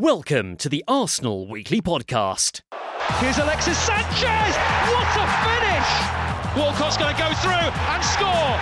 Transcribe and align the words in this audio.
Welcome 0.00 0.56
to 0.56 0.70
the 0.70 0.82
Arsenal 0.88 1.46
Weekly 1.46 1.82
Podcast. 1.82 2.62
Here's 3.18 3.36
Alexis 3.36 3.76
Sanchez. 3.76 4.56
What 4.88 5.06
a 5.14 5.26
finish! 5.44 5.90
Walcott's 6.56 6.96
going 6.96 7.14
to 7.14 7.20
go 7.20 7.30
through 7.34 7.52
and 7.52 8.02
score. 8.02 8.56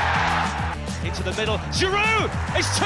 Into 1.09 1.23
the 1.23 1.33
middle. 1.41 1.59
Giroud 1.71 2.29
is 2.59 2.67
two. 2.77 2.85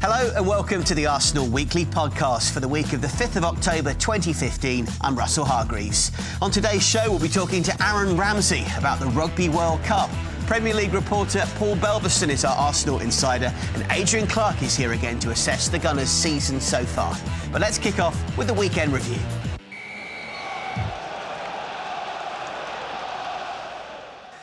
Hello 0.00 0.32
and 0.36 0.46
welcome 0.46 0.84
to 0.84 0.94
the 0.94 1.08
Arsenal 1.08 1.48
Weekly 1.48 1.84
Podcast 1.84 2.52
for 2.52 2.60
the 2.60 2.68
week 2.68 2.92
of 2.92 3.00
the 3.00 3.08
5th 3.08 3.34
of 3.34 3.42
October 3.42 3.92
2015. 3.94 4.86
I'm 5.00 5.18
Russell 5.18 5.44
Hargreaves. 5.44 6.12
On 6.40 6.52
today's 6.52 6.86
show, 6.86 7.10
we'll 7.10 7.18
be 7.18 7.28
talking 7.28 7.64
to 7.64 7.84
Aaron 7.84 8.16
Ramsey 8.16 8.64
about 8.78 9.00
the 9.00 9.06
Rugby 9.06 9.48
World 9.48 9.82
Cup. 9.82 10.10
Premier 10.46 10.74
League 10.74 10.94
reporter 10.94 11.42
Paul 11.56 11.74
Belverson 11.76 12.28
is 12.28 12.44
our 12.44 12.56
Arsenal 12.56 13.00
insider, 13.00 13.52
and 13.74 13.84
Adrian 13.90 14.28
Clark 14.28 14.62
is 14.62 14.76
here 14.76 14.92
again 14.92 15.18
to 15.18 15.30
assess 15.30 15.68
the 15.68 15.78
Gunners' 15.78 16.08
season 16.08 16.60
so 16.60 16.84
far. 16.84 17.16
But 17.50 17.60
let's 17.60 17.78
kick 17.78 17.98
off 17.98 18.16
with 18.38 18.46
the 18.46 18.54
weekend 18.54 18.92
review. 18.92 19.18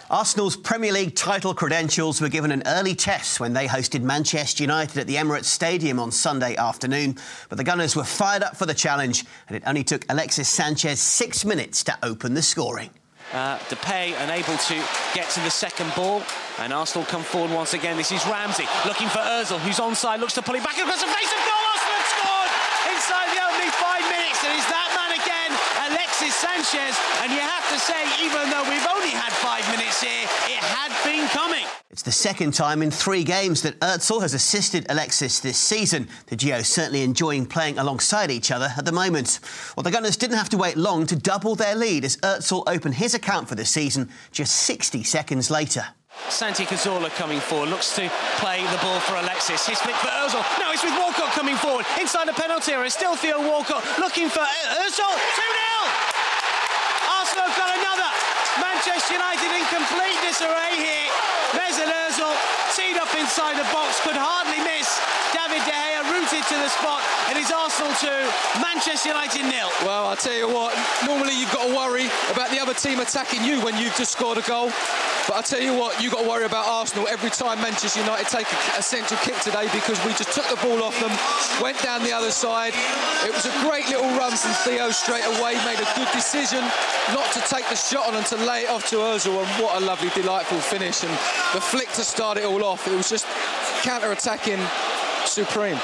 Arsenal's 0.10 0.58
Premier 0.58 0.92
League 0.92 1.16
title 1.16 1.54
credentials 1.54 2.20
were 2.20 2.30
given 2.30 2.52
an 2.52 2.64
early 2.66 2.95
test 2.95 3.40
when 3.40 3.54
they 3.54 3.66
hosted 3.66 4.02
Manchester 4.02 4.62
United 4.62 4.98
at 4.98 5.08
the 5.08 5.16
Emirates 5.16 5.45
Stadium 5.45 6.00
on 6.00 6.12
Sunday 6.12 6.56
afternoon. 6.58 7.16
But 7.48 7.58
the 7.58 7.64
Gunners 7.64 7.95
were 7.95 8.04
fired 8.04 8.44
up 8.44 8.58
for 8.58 8.66
the 8.66 8.73
challenge, 8.73 9.23
and 9.48 9.56
it 9.56 9.64
only 9.66 9.86
took 9.86 10.06
Alexis 10.10 10.50
Sanchez 10.50 11.00
six 11.00 11.45
minutes 11.45 11.82
to 11.86 11.98
open 12.04 12.34
the 12.34 12.42
scoring. 12.42 12.90
Uh, 13.34 13.58
Depay 13.66 14.14
unable 14.22 14.53
to 14.70 14.78
get 15.17 15.26
to 15.34 15.42
the 15.42 15.50
second 15.50 15.89
ball. 15.98 16.22
And 16.62 16.70
Arsenal 16.72 17.02
come 17.09 17.26
forward 17.26 17.50
once 17.50 17.73
again. 17.73 17.98
This 17.98 18.14
is 18.14 18.22
Ramsey 18.30 18.70
looking 18.86 19.09
for 19.09 19.26
Ozil, 19.26 19.58
who's 19.66 19.81
onside, 19.81 20.22
looks 20.22 20.38
to 20.38 20.45
pull 20.45 20.53
it 20.53 20.62
back 20.62 20.78
across 20.78 21.02
the 21.02 21.09
face 21.09 21.34
of 21.34 21.42
goal. 21.42 21.64
Arsenal 21.73 21.98
have 21.98 22.11
scored 22.14 22.52
inside 22.94 23.28
the 23.34 23.42
opening 23.42 23.73
five 23.81 24.06
minutes. 24.06 24.38
And 24.45 24.54
it's 24.54 24.70
that 24.70 24.89
man 24.94 25.17
again, 25.17 25.49
Alexis 25.89 26.30
Sanchez. 26.73 27.00
And 27.22 27.32
you 27.32 27.39
have 27.39 27.70
to 27.70 27.80
say, 27.80 28.26
even 28.26 28.50
though 28.50 28.64
we've 28.67 28.88
only 28.95 29.10
had 29.10 29.32
five 29.32 29.67
minutes 29.70 30.02
here, 30.02 30.23
it 30.48 30.64
had 30.64 30.92
been 31.06 31.28
coming. 31.28 31.66
It's 31.92 32.02
the 32.02 32.11
second 32.11 32.54
time 32.54 32.82
in 32.82 32.89
three 32.89 33.23
games 33.23 33.61
that 33.61 33.80
Özil 33.80 34.22
has 34.22 34.34
assisted 34.34 34.88
Alexis 34.89 35.39
this 35.39 35.58
season. 35.58 36.08
The 36.28 36.36
duo 36.36 36.64
certainly 36.64 37.04
enjoying 37.04 37.45
playing 37.45 37.78
alongside 37.78 38.32
each 38.32 38.50
other 38.50 38.73
at 38.76 38.86
the 38.86 38.92
moment. 38.92 39.39
Well, 39.78 39.83
the 39.83 39.92
Gunners 39.92 40.17
didn't 40.17 40.38
have 40.38 40.50
to 40.50 40.58
wait 40.58 40.76
long 40.76 41.06
to 41.08 41.16
double 41.16 41.54
their 41.54 41.76
lead 41.76 42.04
as 42.06 42.17
Özil 42.17 42.64
opened 42.66 42.95
his 42.95 43.14
account 43.14 43.48
for 43.48 43.56
the 43.56 43.66
season 43.66 44.10
just 44.32 44.56
60 44.56 45.04
seconds 45.04 45.52
later. 45.52 45.86
Santi 46.30 46.66
Cazorla 46.66 47.10
coming 47.16 47.39
forward, 47.39 47.70
looks 47.70 47.95
to 47.95 48.10
play 48.38 48.62
the 48.64 48.78
ball 48.82 49.00
for 49.02 49.16
Alexis. 49.16 49.67
His 49.67 49.80
flick 49.80 49.95
for 49.95 50.08
Ozil. 50.08 50.42
Now 50.60 50.72
it's 50.72 50.83
with 50.83 50.98
Walcott 50.98 51.33
coming 51.33 51.56
forward 51.56 51.86
inside 52.00 52.28
the 52.28 52.33
penalty 52.33 52.72
area. 52.72 52.89
Still 52.89 53.16
Theo 53.16 53.39
Walcott 53.42 53.83
looking 54.00 54.30
for 54.30 54.39
Ozil. 54.39 55.14
2 55.14 55.42
0. 55.54 55.73
Arsenal 57.23 57.48
have 57.48 57.58
got 57.58 57.72
another. 57.72 58.10
Manchester 58.61 59.14
United 59.17 59.49
in 59.49 59.65
complete 59.73 60.17
disarray 60.21 60.77
here. 60.77 61.09
Mesut 61.58 61.89
Ozil 61.89 62.33
teed 62.75 62.97
up 62.97 63.09
inside 63.15 63.58
the 63.58 63.67
box, 63.73 63.99
could 64.02 64.17
hardly 64.17 64.61
miss. 64.61 64.89
David 65.43 65.65
De 65.65 65.71
Gea 65.71 65.99
rooted 66.08 66.43
to 66.48 66.55
the 66.55 66.70
spot. 66.70 67.02
And 67.27 67.37
It 67.37 67.43
is 67.43 67.52
Arsenal 67.52 67.92
2, 67.99 68.08
Manchester 68.61 69.09
United 69.09 69.43
nil. 69.43 69.67
Well, 69.83 70.08
I'll 70.08 70.15
tell 70.15 70.36
you 70.36 70.48
what, 70.48 70.71
normally 71.05 71.37
you've 71.37 71.52
got 71.52 71.67
to 71.67 71.76
worry 71.76 72.08
about 72.31 72.49
the 72.52 72.59
other 72.59 72.73
team 72.73 72.99
attacking 72.99 73.43
you 73.43 73.59
when 73.59 73.76
you've 73.77 73.95
just 73.95 74.14
scored 74.14 74.37
a 74.37 74.42
goal. 74.43 74.71
But 75.27 75.36
I'll 75.36 75.43
tell 75.43 75.59
you 75.59 75.73
what, 75.76 76.02
you've 76.02 76.14
got 76.14 76.23
to 76.23 76.30
worry 76.30 76.45
about 76.45 76.67
Arsenal 76.67 77.08
every 77.09 77.30
time 77.30 77.59
Manchester 77.59 77.99
United 77.99 78.27
take 78.27 78.48
a, 78.48 78.80
a 78.80 78.83
central 78.83 79.20
kick 79.20 79.36
today 79.39 79.67
because 79.73 79.99
we 80.05 80.11
just 80.15 80.32
took 80.32 80.48
the 80.48 80.59
ball 80.64 80.83
off 80.83 80.95
them, 80.99 81.11
went 81.61 81.82
down 81.82 82.03
the 82.03 82.14
other 82.14 82.32
side. 82.32 82.73
It 83.27 83.33
was 83.33 83.45
a 83.45 83.55
great 83.67 83.87
little 83.89 84.08
run 84.15 84.32
from 84.32 84.52
Theo 84.64 84.92
straight 84.92 85.27
away, 85.39 85.59
made 85.67 85.80
a 85.80 85.89
good 85.95 86.11
decision 86.14 86.64
not 87.11 87.27
to 87.36 87.42
take 87.52 87.67
the 87.67 87.76
shot 87.76 88.08
on 88.08 88.15
and 88.15 88.26
to 88.27 88.37
lay 88.48 88.64
it 88.64 88.70
off 88.70 88.87
to 88.92 88.98
Ozil, 88.98 89.43
and 89.43 89.49
what 89.61 89.82
a 89.82 89.86
lovely, 89.86 90.09
delightful 90.15 90.59
finish. 90.59 91.03
And 91.03 91.11
the 91.52 91.59
flick 91.59 91.92
to 91.99 92.03
start 92.03 92.37
it 92.37 92.45
all 92.45 92.64
off, 92.64 92.87
it 92.87 92.95
was 92.95 93.09
just 93.09 93.27
counter-attacking 93.83 94.59
supreme. 95.26 95.80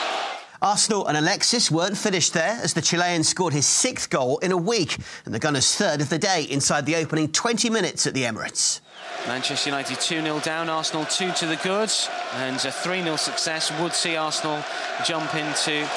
Arsenal 0.61 1.07
and 1.07 1.17
Alexis 1.17 1.71
weren't 1.71 1.97
finished 1.97 2.33
there 2.33 2.59
as 2.61 2.73
the 2.73 2.81
Chilean 2.81 3.23
scored 3.23 3.53
his 3.53 3.65
sixth 3.65 4.09
goal 4.09 4.39
in 4.39 4.51
a 4.51 4.57
week 4.57 4.97
and 5.23 5.33
the 5.33 5.39
Gunners' 5.39 5.73
third 5.73 6.01
of 6.01 6.09
the 6.09 6.17
day 6.17 6.43
inside 6.43 6.85
the 6.85 6.97
opening 6.97 7.31
20 7.31 7.69
minutes 7.69 8.05
at 8.05 8.13
the 8.13 8.23
Emirates. 8.23 8.81
Manchester 9.25 9.69
United 9.69 9.99
2 9.99 10.21
0 10.21 10.39
down, 10.39 10.69
Arsenal 10.69 11.05
2 11.05 11.31
to 11.31 11.45
the 11.45 11.55
good, 11.57 11.91
and 12.35 12.57
a 12.65 12.71
3 12.71 13.03
0 13.03 13.15
success 13.15 13.71
would 13.79 13.93
see 13.93 14.17
Arsenal 14.17 14.63
jump 15.05 15.33
into 15.33 15.87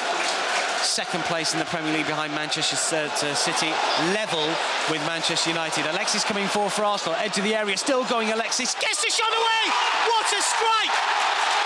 second 0.81 1.23
place 1.23 1.53
in 1.53 1.59
the 1.59 1.65
Premier 1.65 1.93
League 1.93 2.07
behind 2.07 2.33
Manchester 2.33 2.75
uh, 2.95 3.33
City, 3.33 3.71
level 4.13 4.45
with 4.91 5.01
Manchester 5.07 5.49
United. 5.49 5.85
Alexis 5.87 6.23
coming 6.23 6.47
forward 6.47 6.71
for 6.71 6.83
Arsenal, 6.83 7.15
edge 7.19 7.37
of 7.37 7.43
the 7.43 7.55
area, 7.55 7.75
still 7.77 8.05
going 8.05 8.31
Alexis, 8.31 8.75
gets 8.75 9.03
the 9.03 9.09
shot 9.09 9.31
away! 9.31 9.63
What 10.07 10.25
a 10.27 10.41
strike 10.41 11.22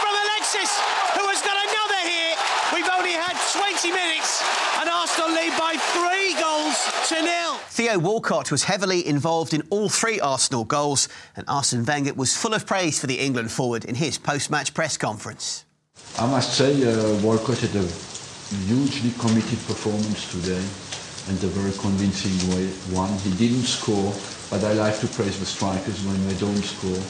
from 0.08 0.16
Alexis, 0.24 0.72
who 1.20 1.28
has 1.28 1.42
got 1.42 1.58
another 1.60 2.02
here. 2.08 2.34
We've 2.74 2.90
only 2.96 3.12
had 3.12 3.36
20 3.52 3.92
minutes, 3.92 4.42
and 4.80 4.90
Arsenal 4.90 5.32
lead 5.32 5.52
by 5.60 5.76
three 5.76 6.32
goals 6.40 6.78
to 7.10 7.22
nil. 7.22 7.56
Theo 7.70 8.00
Walcott 8.00 8.52
was 8.52 8.64
heavily 8.64 9.06
involved 9.06 9.54
in 9.54 9.64
all 9.70 9.90
three 9.90 10.20
Arsenal 10.20 10.64
goals, 10.64 11.10
and 11.36 11.44
Arsene 11.48 11.84
Wenger 11.84 12.14
was 12.14 12.36
full 12.36 12.54
of 12.54 12.66
praise 12.66 13.00
for 13.00 13.08
the 13.08 13.20
England 13.20 13.52
forward 13.52 13.84
in 13.86 13.96
his 13.96 14.18
post-match 14.18 14.74
press 14.74 14.96
conference. 14.98 15.66
I 16.18 16.28
must 16.28 16.54
say, 16.58 16.72
uh, 16.88 17.20
Walcott 17.22 17.60
had 17.60 17.76
a 17.76 17.88
hugely 18.66 19.12
committed 19.20 19.60
performance 19.68 20.32
today 20.32 20.64
and 21.28 21.44
a 21.44 21.48
very 21.48 21.76
convincing 21.78 22.38
way, 22.56 22.68
one. 22.96 23.12
He 23.20 23.32
didn't 23.36 23.66
score, 23.66 24.14
but 24.50 24.64
I 24.64 24.72
like 24.74 24.98
to 25.00 25.08
praise 25.08 25.38
the 25.38 25.46
strikers 25.46 26.02
when 26.06 26.26
they 26.28 26.36
don't 26.36 26.64
score 26.64 27.04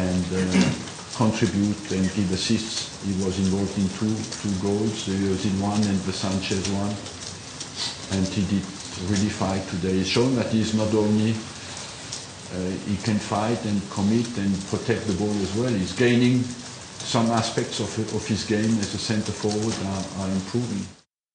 and 0.00 0.24
uh, 0.32 0.95
contribute 1.16 1.90
and 1.92 2.04
give 2.14 2.30
assists. 2.32 2.92
He 3.04 3.12
was 3.24 3.38
involved 3.38 3.76
in 3.78 3.88
two, 3.96 4.12
two 4.44 4.52
goals, 4.60 5.06
the 5.06 5.16
Ozil 5.32 5.56
one 5.60 5.80
and 5.82 5.98
the 6.04 6.12
Sanchez 6.12 6.68
one, 6.76 6.92
and 8.12 8.26
he 8.28 8.42
did 8.44 8.62
really 9.08 9.30
fight 9.32 9.66
today. 9.68 9.96
He's 9.96 10.08
shown 10.08 10.36
that 10.36 10.52
he's 10.52 10.74
not 10.74 10.92
only 10.94 11.32
uh, 11.32 12.70
he 12.86 12.96
can 13.02 13.18
fight 13.18 13.64
and 13.64 13.80
commit 13.90 14.28
and 14.38 14.52
protect 14.68 15.06
the 15.06 15.14
ball 15.14 15.34
as 15.40 15.56
well. 15.56 15.72
He's 15.72 15.92
gaining 15.96 16.42
some 17.00 17.30
aspects 17.30 17.80
of, 17.80 17.88
of 18.14 18.26
his 18.26 18.44
game 18.44 18.76
as 18.78 18.94
a 18.94 18.98
centre 18.98 19.32
forward 19.32 19.74
are, 19.88 20.22
are 20.22 20.30
improving. 20.32 20.84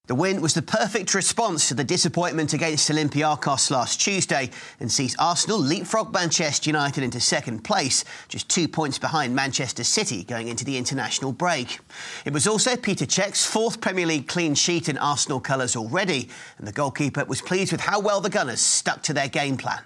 The 0.07 0.15
win 0.15 0.41
was 0.41 0.55
the 0.55 0.61
perfect 0.61 1.13
response 1.13 1.69
to 1.69 1.73
the 1.73 1.85
disappointment 1.85 2.51
against 2.51 2.89
Olympiacos 2.89 3.71
last 3.71 4.01
Tuesday 4.01 4.49
and 4.79 4.91
sees 4.91 5.15
Arsenal 5.19 5.57
leapfrog 5.57 6.11
Manchester 6.11 6.69
United 6.69 7.01
into 7.01 7.21
second 7.21 7.63
place, 7.63 8.03
just 8.27 8.49
two 8.49 8.67
points 8.67 8.99
behind 8.99 9.33
Manchester 9.33 9.85
City 9.85 10.23
going 10.23 10.49
into 10.49 10.65
the 10.65 10.75
international 10.75 11.31
break. 11.31 11.79
It 12.25 12.33
was 12.33 12.45
also 12.45 12.75
Peter 12.75 13.05
Cech's 13.05 13.45
fourth 13.45 13.79
Premier 13.79 14.05
League 14.05 14.27
clean 14.27 14.53
sheet 14.53 14.89
in 14.89 14.97
Arsenal 14.97 15.39
colours 15.39 15.77
already, 15.77 16.27
and 16.57 16.67
the 16.67 16.73
goalkeeper 16.73 17.23
was 17.23 17.41
pleased 17.41 17.71
with 17.71 17.81
how 17.81 18.01
well 18.01 18.19
the 18.19 18.29
Gunners 18.29 18.59
stuck 18.59 19.03
to 19.03 19.13
their 19.13 19.29
game 19.29 19.55
plan. 19.55 19.79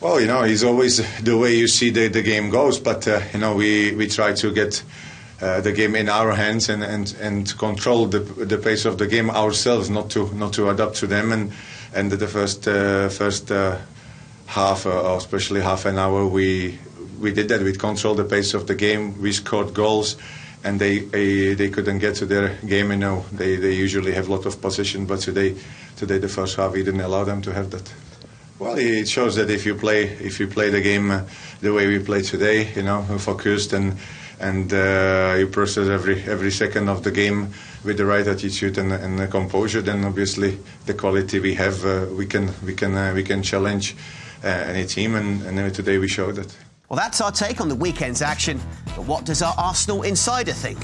Well, 0.00 0.20
you 0.20 0.26
know, 0.26 0.42
it's 0.42 0.64
always 0.64 0.98
the 1.22 1.38
way 1.38 1.56
you 1.56 1.66
see 1.66 1.88
the, 1.88 2.08
the 2.08 2.20
game 2.22 2.50
goes, 2.50 2.78
but 2.78 3.08
uh, 3.08 3.22
you 3.32 3.38
know, 3.38 3.54
we, 3.54 3.94
we 3.94 4.08
try 4.08 4.34
to 4.34 4.52
get 4.52 4.82
uh, 5.42 5.60
the 5.60 5.72
game 5.72 5.96
in 5.96 6.08
our 6.08 6.32
hands 6.32 6.68
and, 6.68 6.84
and, 6.84 7.16
and 7.20 7.58
control 7.58 8.06
the, 8.06 8.20
the 8.20 8.56
pace 8.56 8.84
of 8.84 8.98
the 8.98 9.08
game 9.08 9.28
ourselves, 9.28 9.90
not 9.90 10.08
to 10.08 10.32
not 10.34 10.52
to 10.52 10.70
adapt 10.70 10.94
to 10.94 11.06
them. 11.08 11.32
And 11.32 11.52
and 11.94 12.12
the 12.12 12.28
first 12.28 12.68
uh, 12.68 13.08
first 13.08 13.50
uh, 13.50 13.78
half, 14.46 14.86
uh, 14.86 15.12
or 15.12 15.16
especially 15.16 15.60
half 15.60 15.84
an 15.84 15.98
hour, 15.98 16.26
we 16.26 16.78
we 17.18 17.32
did 17.32 17.48
that. 17.48 17.60
We 17.60 17.72
controlled 17.72 18.18
the 18.18 18.24
pace 18.24 18.54
of 18.54 18.68
the 18.68 18.76
game. 18.76 19.20
We 19.20 19.32
scored 19.32 19.74
goals, 19.74 20.16
and 20.62 20.78
they 20.78 21.00
they, 21.54 21.68
couldn't 21.70 21.98
get 21.98 22.14
to 22.16 22.26
their 22.26 22.56
game. 22.64 22.92
You 22.92 22.98
know, 22.98 23.24
they, 23.32 23.56
they 23.56 23.72
usually 23.72 24.12
have 24.12 24.28
a 24.28 24.32
lot 24.32 24.46
of 24.46 24.60
possession, 24.60 25.06
but 25.06 25.20
today 25.20 25.56
today 25.96 26.18
the 26.18 26.28
first 26.28 26.56
half 26.56 26.72
we 26.72 26.84
didn't 26.84 27.00
allow 27.00 27.24
them 27.24 27.42
to 27.42 27.52
have 27.52 27.70
that. 27.70 27.92
Well, 28.60 28.78
it 28.78 29.08
shows 29.08 29.34
that 29.34 29.50
if 29.50 29.66
you 29.66 29.74
play 29.74 30.04
if 30.04 30.38
you 30.38 30.46
play 30.46 30.70
the 30.70 30.80
game 30.80 31.10
uh, 31.10 31.24
the 31.60 31.72
way 31.72 31.88
we 31.88 31.98
play 31.98 32.22
today, 32.22 32.72
you 32.76 32.84
know, 32.84 33.02
focused 33.18 33.72
and 33.72 33.96
and 34.42 34.72
uh, 34.72 35.36
you 35.38 35.46
process 35.46 35.88
every 35.88 36.22
every 36.24 36.50
second 36.50 36.88
of 36.88 37.02
the 37.02 37.10
game 37.10 37.48
with 37.84 37.96
the 37.96 38.04
right 38.04 38.26
attitude 38.26 38.76
and, 38.78 38.92
and 38.92 39.30
composure, 39.30 39.82
then 39.82 40.04
obviously 40.04 40.58
the 40.86 40.94
quality 40.94 41.40
we 41.40 41.54
have, 41.54 41.84
uh, 41.84 42.06
we 42.16 42.26
can 42.26 42.50
we 42.66 42.74
can 42.74 42.96
uh, 42.96 43.12
we 43.14 43.22
can 43.22 43.42
challenge 43.42 43.96
uh, 44.44 44.48
any 44.48 44.84
team, 44.84 45.14
and, 45.14 45.42
and 45.42 45.74
today 45.74 45.98
we 45.98 46.08
showed 46.08 46.36
that. 46.36 46.54
Well, 46.88 46.98
that's 46.98 47.20
our 47.20 47.32
take 47.32 47.60
on 47.60 47.68
the 47.68 47.74
weekend's 47.74 48.20
action. 48.20 48.60
But 48.96 49.06
what 49.06 49.24
does 49.24 49.40
our 49.40 49.54
Arsenal 49.56 50.02
insider 50.02 50.52
think? 50.52 50.78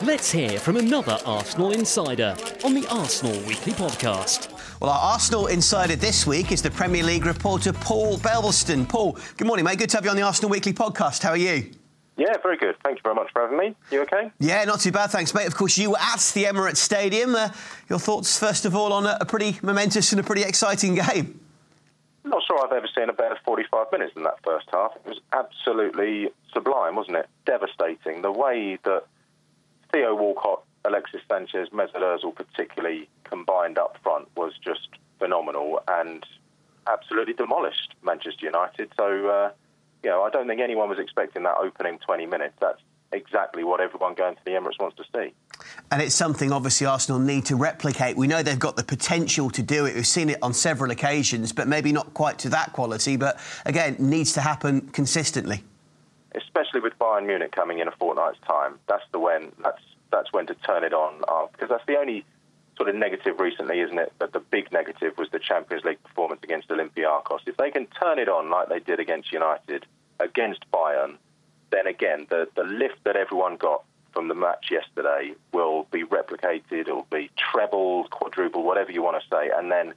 Let's 0.00 0.30
hear 0.30 0.60
from 0.60 0.76
another 0.76 1.18
Arsenal 1.26 1.72
insider 1.72 2.36
on 2.64 2.72
the 2.72 2.86
Arsenal 2.88 3.36
Weekly 3.46 3.72
Podcast. 3.72 4.57
Well, 4.80 4.90
our 4.92 5.12
Arsenal 5.14 5.48
insider 5.48 5.96
this 5.96 6.24
week 6.24 6.52
is 6.52 6.62
the 6.62 6.70
Premier 6.70 7.02
League 7.02 7.26
reporter 7.26 7.72
Paul 7.72 8.16
Belveston. 8.18 8.88
Paul, 8.88 9.18
good 9.36 9.48
morning, 9.48 9.64
mate. 9.64 9.78
Good 9.78 9.90
to 9.90 9.96
have 9.96 10.04
you 10.04 10.10
on 10.10 10.16
the 10.16 10.22
Arsenal 10.22 10.50
Weekly 10.50 10.72
Podcast. 10.72 11.20
How 11.20 11.30
are 11.30 11.36
you? 11.36 11.72
Yeah, 12.16 12.36
very 12.44 12.56
good. 12.56 12.76
Thank 12.84 12.98
you 12.98 13.02
very 13.02 13.16
much 13.16 13.28
for 13.32 13.42
having 13.42 13.58
me. 13.58 13.74
You 13.90 14.02
okay? 14.02 14.30
Yeah, 14.38 14.64
not 14.64 14.78
too 14.78 14.92
bad, 14.92 15.10
thanks, 15.10 15.34
mate. 15.34 15.48
Of 15.48 15.56
course, 15.56 15.76
you 15.78 15.90
were 15.90 15.98
at 15.98 16.20
the 16.32 16.44
Emirates 16.44 16.76
Stadium. 16.76 17.34
Uh, 17.34 17.48
your 17.90 17.98
thoughts, 17.98 18.38
first 18.38 18.64
of 18.66 18.76
all, 18.76 18.92
on 18.92 19.04
a, 19.06 19.18
a 19.20 19.24
pretty 19.24 19.58
momentous 19.62 20.12
and 20.12 20.20
a 20.20 20.24
pretty 20.24 20.42
exciting 20.42 20.94
game? 21.12 21.40
Not 22.24 22.42
sure 22.46 22.64
I've 22.64 22.72
ever 22.72 22.88
seen 22.96 23.08
a 23.08 23.12
better 23.12 23.36
45 23.44 23.86
minutes 23.90 24.14
than 24.14 24.22
that 24.24 24.38
first 24.44 24.68
half. 24.72 24.94
It 24.94 25.08
was 25.08 25.20
absolutely 25.32 26.30
sublime, 26.52 26.94
wasn't 26.94 27.16
it? 27.16 27.28
Devastating. 27.46 28.22
The 28.22 28.30
way 28.30 28.78
that 28.84 29.04
Theo 29.92 30.14
Walcott, 30.14 30.62
Alexis 30.84 31.22
Sanchez, 31.28 31.70
Mesut 31.70 31.96
Ozil 31.96 32.32
particularly 32.32 33.08
combined 33.28 33.78
up 33.78 33.96
front 34.02 34.28
was 34.36 34.52
just 34.64 34.88
phenomenal 35.18 35.82
and 35.88 36.24
absolutely 36.86 37.34
demolished 37.34 37.94
Manchester 38.02 38.46
United. 38.46 38.92
So, 38.96 39.28
uh, 39.28 39.50
you 40.02 40.10
know, 40.10 40.22
I 40.22 40.30
don't 40.30 40.46
think 40.46 40.60
anyone 40.60 40.88
was 40.88 40.98
expecting 40.98 41.42
that 41.42 41.56
opening 41.58 41.98
20 41.98 42.26
minutes. 42.26 42.54
That's 42.60 42.80
exactly 43.12 43.64
what 43.64 43.80
everyone 43.80 44.14
going 44.14 44.36
to 44.36 44.44
the 44.44 44.52
Emirates 44.52 44.78
wants 44.78 44.96
to 44.96 45.04
see. 45.14 45.32
And 45.90 46.02
it's 46.02 46.14
something 46.14 46.52
obviously 46.52 46.86
Arsenal 46.86 47.18
need 47.18 47.46
to 47.46 47.56
replicate. 47.56 48.16
We 48.16 48.26
know 48.26 48.42
they've 48.42 48.58
got 48.58 48.76
the 48.76 48.84
potential 48.84 49.50
to 49.50 49.62
do 49.62 49.86
it. 49.86 49.94
We've 49.94 50.06
seen 50.06 50.30
it 50.30 50.38
on 50.42 50.52
several 50.52 50.90
occasions, 50.90 51.52
but 51.52 51.66
maybe 51.68 51.92
not 51.92 52.14
quite 52.14 52.38
to 52.40 52.48
that 52.50 52.72
quality. 52.72 53.16
But 53.16 53.38
again, 53.64 53.96
needs 53.98 54.32
to 54.34 54.40
happen 54.40 54.82
consistently. 54.88 55.64
Especially 56.34 56.80
with 56.80 56.98
Bayern 56.98 57.26
Munich 57.26 57.52
coming 57.52 57.78
in 57.78 57.88
a 57.88 57.92
fortnight's 57.92 58.38
time, 58.46 58.78
that's 58.86 59.04
the 59.12 59.18
when 59.18 59.50
that's 59.62 59.82
that's 60.10 60.32
when 60.32 60.46
to 60.46 60.54
turn 60.54 60.84
it 60.84 60.92
on 60.92 61.22
uh, 61.28 61.46
because 61.52 61.68
that's 61.68 61.84
the 61.86 61.96
only 61.96 62.24
sort 62.78 62.88
of 62.88 62.94
negative 62.94 63.38
recently, 63.38 63.80
isn't 63.80 63.98
it? 63.98 64.12
But 64.18 64.32
the 64.32 64.40
big 64.40 64.72
negative 64.72 65.18
was 65.18 65.28
the 65.30 65.38
Champions 65.38 65.84
League 65.84 66.02
performance 66.02 66.40
against 66.42 66.68
Olympiacos. 66.68 67.40
If 67.46 67.58
they 67.58 67.70
can 67.70 67.86
turn 67.86 68.18
it 68.18 68.28
on 68.28 68.48
like 68.48 68.70
they 68.70 68.78
did 68.78 69.00
against 69.00 69.32
United, 69.32 69.84
against 70.20 70.64
Bayern, 70.70 71.16
then 71.70 71.86
again 71.86 72.26
the 72.30 72.48
the 72.54 72.62
lift 72.62 73.04
that 73.04 73.16
everyone 73.16 73.56
got 73.56 73.82
from 74.12 74.28
the 74.28 74.34
match 74.34 74.70
yesterday 74.70 75.34
will 75.52 75.86
be 75.90 76.04
replicated. 76.04 76.72
It'll 76.72 77.06
be 77.10 77.30
trebled, 77.36 78.10
quadrupled, 78.10 78.64
whatever 78.64 78.90
you 78.90 79.02
want 79.02 79.20
to 79.22 79.28
say. 79.28 79.50
And 79.54 79.70
then, 79.70 79.92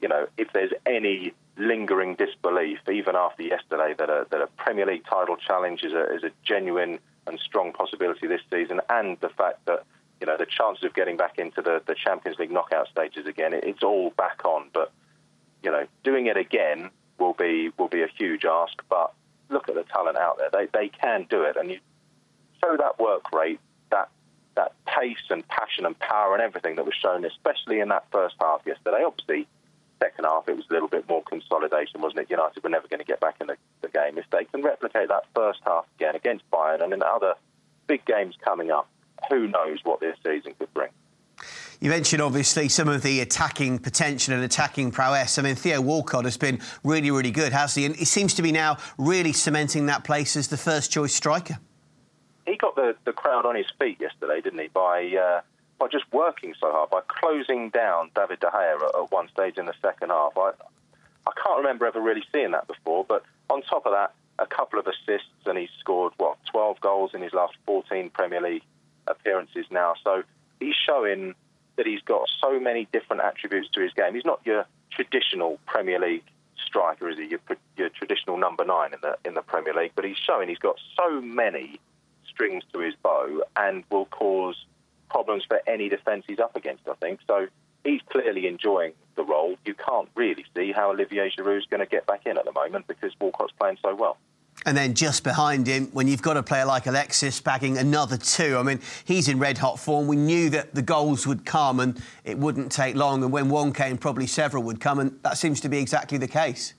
you 0.00 0.08
know, 0.08 0.28
if 0.36 0.52
there's 0.52 0.72
any 0.86 1.32
lingering 1.56 2.14
disbelief, 2.14 2.78
even 2.90 3.16
after 3.16 3.42
yesterday, 3.42 3.94
that 3.98 4.08
a, 4.08 4.26
that 4.30 4.40
a 4.40 4.46
Premier 4.56 4.86
League 4.86 5.04
title 5.04 5.36
challenge 5.36 5.82
is 5.82 5.92
a, 5.92 6.14
is 6.14 6.22
a 6.22 6.30
genuine 6.44 7.00
and 7.26 7.38
strong 7.40 7.72
possibility 7.72 8.26
this 8.26 8.40
season, 8.50 8.80
and 8.88 9.18
the 9.20 9.28
fact 9.28 9.66
that 9.66 9.84
you 10.20 10.26
know 10.26 10.36
the 10.36 10.46
chances 10.46 10.84
of 10.84 10.94
getting 10.94 11.16
back 11.16 11.38
into 11.38 11.62
the, 11.62 11.82
the 11.86 11.94
Champions 11.94 12.38
League 12.38 12.50
knockout 12.50 12.88
stages 12.88 13.26
again, 13.26 13.52
it, 13.54 13.64
it's 13.64 13.82
all 13.82 14.10
back 14.10 14.44
on. 14.44 14.68
But 14.72 14.92
you 15.62 15.70
know, 15.70 15.86
doing 16.04 16.26
it 16.26 16.36
again 16.36 16.90
will 17.18 17.34
be 17.34 17.70
will 17.78 17.88
be 17.88 18.02
a 18.02 18.08
huge 18.08 18.44
ask. 18.44 18.74
But 18.88 19.12
look 19.48 19.68
at 19.68 19.74
the 19.74 19.84
talent 19.84 20.16
out 20.16 20.38
there; 20.38 20.50
they 20.52 20.68
they 20.72 20.88
can 20.88 21.26
do 21.28 21.42
it, 21.42 21.56
and 21.56 21.70
you 21.70 21.78
show 22.62 22.76
that 22.76 22.98
work 22.98 23.32
rate, 23.32 23.60
that 23.90 24.08
that 24.56 24.72
pace 24.86 25.24
and 25.30 25.46
passion 25.48 25.86
and 25.86 25.98
power 25.98 26.34
and 26.34 26.42
everything 26.42 26.76
that 26.76 26.84
was 26.84 26.94
shown, 26.94 27.24
especially 27.24 27.80
in 27.80 27.88
that 27.88 28.04
first 28.12 28.36
half 28.40 28.60
yesterday. 28.66 29.02
Obviously, 29.04 29.46
second 30.02 30.24
half 30.24 30.48
it 30.48 30.56
was 30.56 30.66
a 30.70 30.72
little 30.72 30.88
bit 30.88 31.08
more 31.08 31.22
consolidation, 31.22 32.00
wasn't 32.00 32.20
it? 32.20 32.30
United 32.30 32.62
were 32.62 32.70
never 32.70 32.88
going 32.88 33.00
to 33.00 33.06
get 33.06 33.20
back 33.20 33.36
in 33.40 33.46
the, 33.46 33.56
the 33.82 33.88
game. 33.88 34.18
If 34.18 34.28
they 34.30 34.44
can 34.44 34.62
replicate 34.62 35.08
that 35.08 35.24
first 35.34 35.60
half 35.64 35.86
again 35.96 36.16
against 36.16 36.50
Bayern 36.50 36.82
and 36.82 36.92
in 36.92 37.02
other 37.02 37.34
big 37.86 38.04
games 38.04 38.36
coming 38.42 38.70
up, 38.70 38.88
who 39.30 39.46
knows 39.46 39.78
what 39.84 40.00
this 40.00 40.16
season 40.24 40.54
could 40.58 40.72
bring. 40.74 40.90
You 41.80 41.88
mentioned 41.88 42.20
obviously 42.20 42.68
some 42.68 42.88
of 42.88 43.02
the 43.02 43.20
attacking 43.20 43.78
potential 43.78 44.34
and 44.34 44.44
attacking 44.44 44.90
prowess. 44.90 45.38
I 45.38 45.42
mean, 45.42 45.54
Theo 45.54 45.80
Walcott 45.80 46.26
has 46.26 46.36
been 46.36 46.60
really, 46.84 47.10
really 47.10 47.30
good, 47.30 47.52
has 47.52 47.74
he? 47.74 47.86
And 47.86 47.96
he 47.96 48.04
seems 48.04 48.34
to 48.34 48.42
be 48.42 48.52
now 48.52 48.76
really 48.98 49.32
cementing 49.32 49.86
that 49.86 50.04
place 50.04 50.36
as 50.36 50.48
the 50.48 50.58
first 50.58 50.92
choice 50.92 51.14
striker. 51.14 51.58
He 52.46 52.56
got 52.56 52.76
the, 52.76 52.96
the 53.06 53.12
crowd 53.12 53.46
on 53.46 53.54
his 53.54 53.66
feet 53.80 53.98
yesterday, 53.98 54.42
didn't 54.42 54.58
he? 54.58 54.68
By 54.68 55.14
uh, 55.16 55.40
by 55.78 55.88
just 55.88 56.04
working 56.12 56.54
so 56.60 56.70
hard, 56.70 56.90
by 56.90 57.00
closing 57.08 57.70
down 57.70 58.10
David 58.14 58.40
De 58.40 58.46
Gea 58.48 58.76
at, 58.76 58.82
at 58.82 59.10
one 59.10 59.28
stage 59.30 59.56
in 59.56 59.64
the 59.64 59.74
second 59.80 60.10
half. 60.10 60.36
I, 60.36 60.50
I 61.26 61.32
can't 61.42 61.56
remember 61.56 61.86
ever 61.86 62.00
really 62.00 62.24
seeing 62.30 62.50
that 62.50 62.66
before. 62.66 63.04
But 63.08 63.24
on 63.48 63.62
top 63.62 63.86
of 63.86 63.92
that, 63.92 64.12
a 64.38 64.46
couple 64.46 64.78
of 64.78 64.86
assists, 64.86 65.46
and 65.46 65.56
he's 65.56 65.70
scored 65.78 66.12
what 66.18 66.36
12 66.50 66.80
goals 66.80 67.12
in 67.14 67.22
his 67.22 67.32
last 67.32 67.54
14 67.66 68.10
Premier 68.10 68.42
League 68.42 68.62
appearances 69.10 69.66
now. 69.70 69.94
So 70.04 70.22
he's 70.58 70.74
showing 70.74 71.34
that 71.76 71.86
he's 71.86 72.02
got 72.02 72.28
so 72.40 72.60
many 72.60 72.86
different 72.92 73.22
attributes 73.22 73.68
to 73.70 73.80
his 73.80 73.92
game. 73.92 74.14
He's 74.14 74.24
not 74.24 74.40
your 74.44 74.66
traditional 74.90 75.58
Premier 75.66 75.98
League 75.98 76.24
striker, 76.66 77.08
is 77.08 77.18
he? 77.18 77.26
Your, 77.26 77.40
your 77.76 77.88
traditional 77.88 78.36
number 78.36 78.64
nine 78.64 78.92
in 78.92 79.00
the 79.00 79.16
in 79.24 79.34
the 79.34 79.42
Premier 79.42 79.74
League. 79.74 79.92
But 79.94 80.04
he's 80.04 80.18
showing 80.18 80.48
he's 80.48 80.58
got 80.58 80.76
so 80.96 81.20
many 81.20 81.80
strings 82.28 82.64
to 82.72 82.80
his 82.80 82.94
bow 83.02 83.42
and 83.56 83.84
will 83.90 84.06
cause 84.06 84.64
problems 85.08 85.44
for 85.44 85.60
any 85.66 85.88
defence 85.88 86.24
he's 86.26 86.38
up 86.38 86.54
against, 86.56 86.88
I 86.88 86.94
think. 86.94 87.20
So 87.26 87.48
he's 87.84 88.00
clearly 88.10 88.46
enjoying 88.46 88.92
the 89.16 89.24
role. 89.24 89.56
You 89.64 89.74
can't 89.74 90.08
really 90.14 90.44
see 90.56 90.72
how 90.72 90.90
Olivier 90.90 91.30
Giroud 91.30 91.58
is 91.58 91.66
going 91.66 91.80
to 91.80 91.86
get 91.86 92.06
back 92.06 92.26
in 92.26 92.38
at 92.38 92.44
the 92.44 92.52
moment 92.52 92.86
because 92.86 93.12
Walcott's 93.20 93.52
playing 93.58 93.78
so 93.82 93.94
well. 93.94 94.16
And 94.66 94.76
then 94.76 94.94
just 94.94 95.24
behind 95.24 95.66
him, 95.66 95.86
when 95.92 96.06
you've 96.06 96.20
got 96.20 96.36
a 96.36 96.42
player 96.42 96.66
like 96.66 96.86
Alexis 96.86 97.40
bagging 97.40 97.78
another 97.78 98.18
two, 98.18 98.58
I 98.58 98.62
mean, 98.62 98.80
he's 99.06 99.28
in 99.28 99.38
red 99.38 99.56
hot 99.56 99.78
form. 99.78 100.06
We 100.06 100.16
knew 100.16 100.50
that 100.50 100.74
the 100.74 100.82
goals 100.82 101.26
would 101.26 101.46
come 101.46 101.80
and 101.80 102.00
it 102.24 102.36
wouldn't 102.36 102.70
take 102.70 102.94
long. 102.94 103.22
And 103.22 103.32
when 103.32 103.48
one 103.48 103.72
came, 103.72 103.96
probably 103.96 104.26
several 104.26 104.62
would 104.64 104.80
come. 104.80 104.98
And 104.98 105.18
that 105.22 105.38
seems 105.38 105.62
to 105.62 105.70
be 105.70 105.78
exactly 105.78 106.18
the 106.18 106.28
case. 106.28 106.74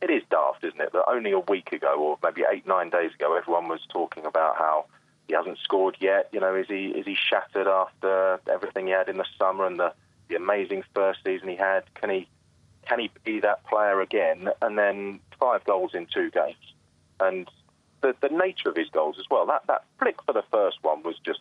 It 0.00 0.10
is 0.10 0.22
daft, 0.30 0.62
isn't 0.62 0.80
it? 0.80 0.92
That 0.92 1.04
only 1.08 1.32
a 1.32 1.40
week 1.40 1.72
ago, 1.72 1.96
or 1.98 2.18
maybe 2.22 2.46
eight, 2.48 2.66
nine 2.66 2.90
days 2.90 3.12
ago, 3.14 3.36
everyone 3.36 3.66
was 3.66 3.80
talking 3.92 4.24
about 4.24 4.56
how 4.56 4.86
he 5.26 5.34
hasn't 5.34 5.58
scored 5.58 5.96
yet. 6.00 6.28
You 6.32 6.40
know, 6.40 6.54
is 6.54 6.66
he 6.68 6.88
is 6.88 7.06
he 7.06 7.16
shattered 7.16 7.66
after 7.66 8.38
everything 8.48 8.86
he 8.86 8.92
had 8.92 9.08
in 9.08 9.16
the 9.16 9.24
summer 9.38 9.66
and 9.66 9.78
the, 9.78 9.92
the 10.28 10.36
amazing 10.36 10.84
first 10.94 11.20
season 11.24 11.48
he 11.48 11.56
had? 11.56 11.82
Can 11.94 12.10
he 12.10 12.28
can 12.86 13.00
he 13.00 13.10
be 13.24 13.40
that 13.40 13.64
player 13.66 14.00
again? 14.00 14.48
And 14.62 14.78
then 14.78 15.18
five 15.40 15.64
goals 15.64 15.92
in 15.94 16.06
two 16.06 16.30
games, 16.30 16.54
and 17.20 17.48
the 18.02 18.14
the 18.20 18.28
nature 18.28 18.68
of 18.68 18.76
his 18.76 18.88
goals 18.90 19.16
as 19.18 19.26
well. 19.30 19.46
That 19.46 19.66
that 19.66 19.84
flick 19.98 20.22
for 20.22 20.32
the 20.32 20.44
first 20.50 20.78
one 20.82 21.02
was 21.02 21.16
just 21.24 21.40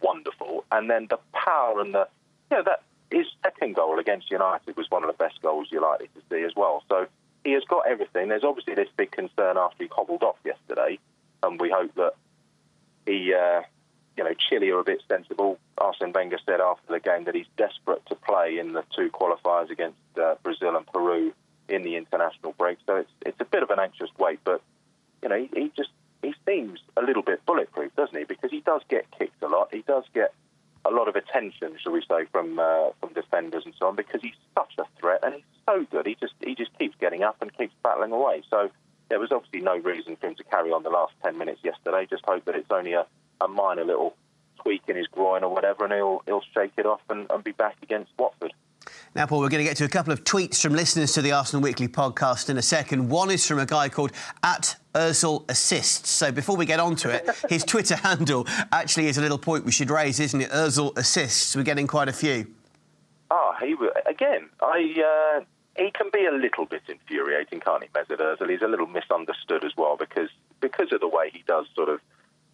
wonderful, 0.00 0.64
and 0.70 0.90
then 0.90 1.06
the 1.10 1.18
power 1.32 1.80
and 1.80 1.94
the 1.94 2.08
you 2.50 2.56
know 2.56 2.62
that 2.64 2.82
his 3.10 3.26
second 3.42 3.74
goal 3.74 3.98
against 3.98 4.30
United 4.30 4.76
was 4.76 4.90
one 4.90 5.02
of 5.02 5.08
the 5.08 5.16
best 5.24 5.40
goals 5.42 5.68
you're 5.70 5.82
likely 5.82 6.08
to 6.08 6.20
see 6.30 6.42
as 6.42 6.52
well. 6.54 6.82
So 6.88 7.06
he 7.44 7.52
has 7.52 7.64
got 7.64 7.88
everything. 7.88 8.28
There's 8.28 8.44
obviously 8.44 8.74
this 8.74 8.88
big 8.96 9.10
concern 9.10 9.56
after 9.56 9.84
he 9.84 9.88
cobbled 9.88 10.22
off 10.22 10.36
yesterday, 10.44 10.98
and 11.42 11.60
we 11.60 11.70
hope 11.70 11.94
that 11.94 12.14
he, 13.06 13.32
uh, 13.32 13.62
you 14.16 14.24
know, 14.24 14.34
Chile 14.34 14.70
are 14.70 14.80
a 14.80 14.84
bit 14.84 15.02
sensible. 15.08 15.58
Arsene 15.78 16.12
Wenger 16.12 16.38
said 16.44 16.60
after 16.60 16.92
the 16.92 17.00
game 17.00 17.24
that 17.24 17.34
he's 17.34 17.46
desperate 17.56 18.04
to 18.06 18.14
play 18.14 18.58
in 18.58 18.72
the 18.72 18.84
two 18.94 19.08
qualifiers 19.10 19.70
against 19.70 19.98
uh, 20.20 20.34
Brazil 20.42 20.76
and 20.76 20.86
Peru 20.86 21.32
in 21.68 21.82
the 21.82 21.96
international 21.96 22.52
break. 22.58 22.78
So 22.86 22.96
it's 22.96 23.10
it's 23.24 23.40
a 23.40 23.44
bit 23.44 23.62
of 23.62 23.70
an 23.70 23.78
anxious 23.78 24.10
wait, 24.18 24.40
but 24.44 24.62
you 25.22 25.28
know, 25.28 25.36
he, 25.38 25.48
he 25.54 25.72
just 25.76 25.90
he 26.22 26.34
seems 26.46 26.80
a 26.96 27.02
little 27.02 27.22
bit 27.22 27.44
bulletproof, 27.46 27.94
doesn't 27.96 28.16
he? 28.16 28.24
Because 28.24 28.50
he 28.50 28.60
does 28.60 28.82
get 28.88 29.06
kicked 29.18 29.42
a 29.42 29.46
lot. 29.46 29.68
He 29.72 29.82
does 29.86 30.04
get 30.14 30.34
a 30.84 30.90
lot 30.90 31.08
of 31.08 31.16
attention, 31.16 31.76
shall 31.82 31.92
we 31.92 32.02
say, 32.08 32.24
from 32.32 32.58
uh, 32.58 32.90
from 33.00 33.12
defenders 33.12 33.64
and 33.64 33.74
so 33.78 33.86
on 33.86 33.96
because 33.96 34.20
he's 34.22 34.36
such 34.56 34.72
a 34.78 34.84
threat 35.00 35.20
and 35.22 35.34
he's 35.34 35.44
so 35.68 35.84
good. 35.90 36.06
He 36.06 36.16
just 36.18 36.34
he 36.40 36.54
just 36.54 36.76
keeps 36.78 36.96
getting 37.00 37.22
up 37.22 37.36
and 37.40 37.56
keeps 37.56 37.74
battling 37.82 38.12
away. 38.12 38.42
So 38.50 38.70
there 39.08 39.20
was 39.20 39.32
obviously 39.32 39.60
no 39.60 39.76
reason 39.78 40.16
for 40.16 40.28
him 40.28 40.34
to 40.36 40.44
carry 40.44 40.70
on 40.70 40.82
the 40.82 40.90
last 40.90 41.14
10 41.24 41.38
minutes 41.38 41.60
yesterday. 41.64 42.06
Just 42.08 42.24
hope 42.26 42.44
that 42.44 42.54
it's 42.54 42.70
only 42.70 42.92
a, 42.92 43.06
a 43.40 43.48
minor 43.48 43.84
little 43.84 44.14
tweak 44.62 44.82
in 44.88 44.96
his 44.96 45.06
groin 45.06 45.44
or 45.44 45.52
whatever, 45.52 45.84
and 45.84 45.92
he'll 45.92 46.22
he'll 46.26 46.44
shake 46.54 46.72
it 46.76 46.86
off 46.86 47.00
and, 47.08 47.26
and 47.30 47.44
be 47.44 47.52
back 47.52 47.76
against 47.82 48.10
Watford. 48.18 48.52
Now, 49.14 49.26
Paul, 49.26 49.40
we're 49.40 49.48
going 49.48 49.64
to 49.64 49.68
get 49.68 49.76
to 49.78 49.84
a 49.84 49.88
couple 49.88 50.12
of 50.12 50.24
tweets 50.24 50.62
from 50.62 50.74
listeners 50.74 51.12
to 51.12 51.22
the 51.22 51.32
Arsenal 51.32 51.62
Weekly 51.62 51.88
podcast 51.88 52.48
in 52.48 52.56
a 52.56 52.62
second. 52.62 53.08
One 53.08 53.30
is 53.30 53.46
from 53.46 53.58
a 53.58 53.66
guy 53.66 53.88
called 53.88 54.12
at 54.42 54.76
Ozil 54.98 55.48
Assists. 55.48 56.10
So 56.10 56.32
before 56.32 56.56
we 56.56 56.66
get 56.66 56.80
on 56.80 56.96
to 56.96 57.10
it, 57.10 57.28
his 57.48 57.64
Twitter 57.72 57.96
handle 57.96 58.46
actually 58.72 59.06
is 59.06 59.16
a 59.16 59.20
little 59.20 59.38
point 59.38 59.64
we 59.64 59.72
should 59.72 59.90
raise, 59.90 60.18
isn't 60.20 60.40
it? 60.40 60.50
Ozil 60.50 60.96
Assists. 60.96 61.54
We're 61.54 61.62
getting 61.62 61.86
quite 61.86 62.08
a 62.08 62.12
few. 62.12 62.46
Ah, 63.30 63.54
oh, 63.60 63.66
he 63.66 63.76
again. 64.10 64.48
I 64.60 65.38
uh, 65.38 65.44
he 65.76 65.90
can 65.90 66.10
be 66.12 66.26
a 66.26 66.32
little 66.32 66.66
bit 66.66 66.82
infuriating, 66.88 67.60
can't 67.60 67.82
he, 67.82 67.88
Mesut 67.90 68.18
Ozil? 68.18 68.50
He's 68.50 68.62
a 68.62 68.68
little 68.68 68.86
misunderstood 68.86 69.64
as 69.64 69.72
well 69.76 69.96
because 69.96 70.30
because 70.60 70.92
of 70.92 71.00
the 71.00 71.08
way 71.08 71.30
he 71.32 71.44
does 71.46 71.66
sort 71.74 71.88
of 71.88 72.00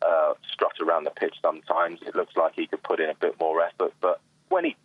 uh, 0.02 0.34
strut 0.52 0.78
around 0.80 1.04
the 1.04 1.10
pitch. 1.10 1.34
Sometimes 1.40 2.00
it 2.02 2.14
looks 2.14 2.36
like 2.36 2.54
he 2.54 2.66
could 2.66 2.82
put 2.82 3.00
in 3.00 3.08
a 3.08 3.14
bit 3.14 3.38
more 3.40 3.62
effort, 3.62 3.94
but 4.00 4.20
when 4.48 4.64
he 4.64 4.76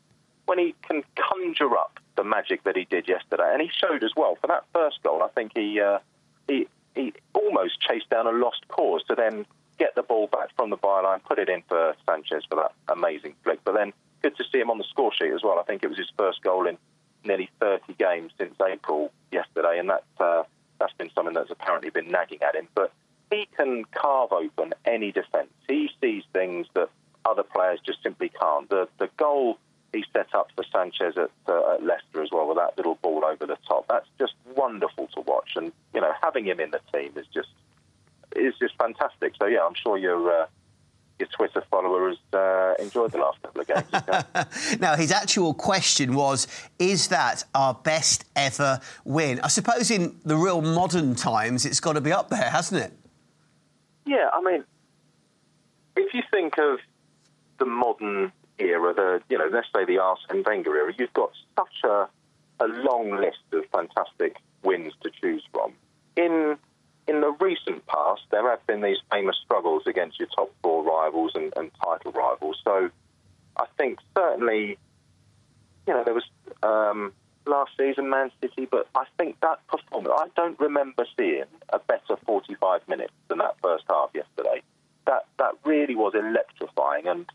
when 0.46 0.58
he 0.58 0.74
can 0.88 1.04
conjure 1.16 1.78
up 1.78 2.00
the 2.16 2.24
magic 2.24 2.64
that 2.64 2.76
he 2.76 2.86
did 2.86 3.08
yesterday, 3.08 3.50
and 3.52 3.62
he 3.62 3.70
showed 3.70 4.04
as 4.04 4.12
well 4.16 4.38
for 4.42 4.48
that 4.48 4.64
first 4.74 5.02
goal. 5.04 5.22
I 5.24 5.28
think 5.30 5.52
he 5.56 5.80
uh, 5.80 6.00
he 6.48 6.68
he 6.96 7.14
almost 7.34 7.80
chased 7.82 8.10
down 8.10 8.28
a 8.28 8.32
lost 8.32 8.68
cause 8.68 9.04
to 9.08 9.16
then 9.16 9.46
get 9.78 9.96
the 9.96 10.04
ball 10.04 10.28
back 10.28 10.50
from 10.56 10.70
the 10.70 10.78
byline, 10.78 11.24
put 11.24 11.40
it 11.40 11.50
in 11.50 11.64
for 11.68 11.96
Sanchez 12.08 12.44
for 12.50 12.56
that 12.56 12.74
amazing 12.90 13.34
flick. 13.44 13.60
But 13.64 13.76
then 13.76 13.94
good 14.22 14.36
to 14.38 14.44
see 14.52 14.60
him 14.60 14.70
on 14.70 14.78
the 14.78 14.84
score 14.84 15.12
sheet 15.14 15.32
as 15.32 15.42
well. 15.44 15.58
I 15.60 15.64
think 15.64 15.84
it 15.84 15.88
was 15.88 15.98
his 15.98 16.12
first 16.18 16.42
goal 16.44 16.68
in 16.68 16.78
nearly 17.24 17.50
30 17.60 17.94
games 17.94 18.32
since 18.38 18.56
April 18.62 19.12
yesterday, 19.32 19.80
and 19.80 19.90
that 19.90 20.04
uh, 20.20 20.44
that's 20.80 20.94
been 20.94 21.10
something 21.14 21.34
that's 21.34 21.52
apparently 21.52 21.90
been 21.90 22.10
nagging 22.10 22.42
at 22.42 22.56
him. 22.56 22.68
But 22.76 22.92
he 23.32 23.48
can 23.58 23.86
carve 23.86 24.32
open 24.32 24.74
any 24.86 25.12
defence. 25.12 25.52
He 25.68 25.90
sees 26.02 26.24
things 26.34 26.68
that 26.76 26.90
other 27.26 27.44
players 27.44 27.80
just 27.86 28.02
simply 28.04 28.30
can't. 28.30 28.70
The 28.70 28.88
the 28.98 29.10
goal 29.18 29.58
he 29.94 30.06
set 30.14 30.34
up 30.34 30.50
for 30.56 30.64
Sanchez 30.72 31.18
at, 31.18 31.32
uh, 31.48 31.74
at 31.74 31.84
Leicester 31.84 32.22
as 32.22 32.30
well 32.32 32.48
with 32.48 32.58
that 32.58 32.78
little 32.78 32.96
ball 32.96 33.24
over 33.26 33.46
the 33.46 33.58
top. 33.68 33.86
That's 33.88 34.08
just 34.18 34.34
wonderful 34.56 35.08
to 35.16 35.22
watch, 35.22 35.52
and 35.56 35.72
you 35.94 36.02
know 36.02 36.12
having 36.22 36.46
him 36.46 36.60
in 36.60 36.72
the 36.72 36.82
team 36.94 37.12
is 37.16 37.26
just 37.34 37.50
is 38.36 38.54
just 38.60 38.76
fantastic. 38.78 39.34
So 39.40 39.48
yeah, 39.48 39.66
I'm 39.66 39.74
sure 39.74 39.98
your 39.98 40.44
uh, 40.44 40.46
your 41.18 41.28
Twitter 41.28 41.64
followers 41.70 42.18
uh, 42.34 42.74
enjoyed 42.80 43.12
the 43.12 43.18
last 43.18 43.42
couple 43.42 43.62
of 43.62 43.68
games. 43.68 44.80
now 44.80 44.96
his 44.96 45.12
actual 45.12 45.54
question 45.54 46.14
was: 46.14 46.48
Is 46.78 47.08
that 47.10 47.44
our 47.56 47.74
best 47.74 48.26
ever 48.36 48.80
win? 49.06 49.40
I 49.42 49.48
suppose 49.48 49.92
in 49.92 50.20
the 50.24 50.38
real 50.38 50.62
modern 50.62 51.16
times, 51.16 51.66
it's 51.66 51.80
got 51.80 51.94
to 51.94 52.02
be 52.02 52.12
up 52.12 52.30
there, 52.30 52.50
hasn't 52.50 52.84
it? 52.84 52.94
Yeah, 54.06 54.30
I 54.34 54.42
mean, 54.42 54.64
if 55.96 56.14
you 56.14 56.24
think 56.32 56.58
of 56.58 56.80
the 57.60 57.66
modern 57.66 58.32
era, 58.60 58.94
the 58.94 59.22
you 59.30 59.38
know, 59.38 59.50
let's 59.52 59.68
say 59.76 59.86
the 59.86 60.00
Arsene 60.00 60.44
Wenger 60.46 60.76
era, 60.76 60.94
you've 60.98 61.14
got 61.14 61.32
such 61.58 61.84
a 61.84 62.08
a 62.60 62.68
long 62.68 63.12
list 63.16 63.40
of 63.54 63.64
fantastic 63.72 64.36
wins 64.64 64.94
to 65.02 65.10
choose 65.22 65.44
from. 65.52 65.74
In 66.16 66.58
in 67.08 67.22
the 67.22 67.32
recent 67.40 67.86
past, 67.88 68.22
there 68.30 68.48
have 68.50 68.66
been 68.68 68.82
these 68.82 69.00
famous 69.12 69.36
struggles 69.44 69.84
against 69.88 70.20
your 70.20 70.28
top 70.36 70.54
four 70.62 70.84
rivals 70.84 71.32
and, 71.34 71.52
and 71.56 71.72
title 71.84 72.12
rivals. 72.12 72.62
So 72.64 72.90
I 73.58 73.66
think 73.78 73.98
certainly, 74.16 74.78
you 75.88 75.94
know, 75.94 76.04
there 76.04 76.14
was 76.14 76.26
um, 76.62 77.14
last 77.48 77.72
season 77.78 78.10
Man 78.10 78.30
City, 78.42 78.68
but 78.70 78.88
I 78.94 79.06
think 79.18 79.40
that 79.42 79.66
performance, 79.68 80.14
I 80.20 80.28
don't 80.36 80.60
remember 80.60 81.06
seeing 81.18 81.46
a 81.70 81.80
better 81.80 82.16
45 82.26 82.88
minutes 82.88 83.14
than 83.28 83.40
that 83.40 83.56
first 83.64 83.86
half 83.90 84.12
yesterday. 84.14 84.62
That 85.08 85.26
that 85.40 85.54
really 85.66 85.96
was 85.96 86.14
electrifying 86.14 87.08
and 87.08 87.26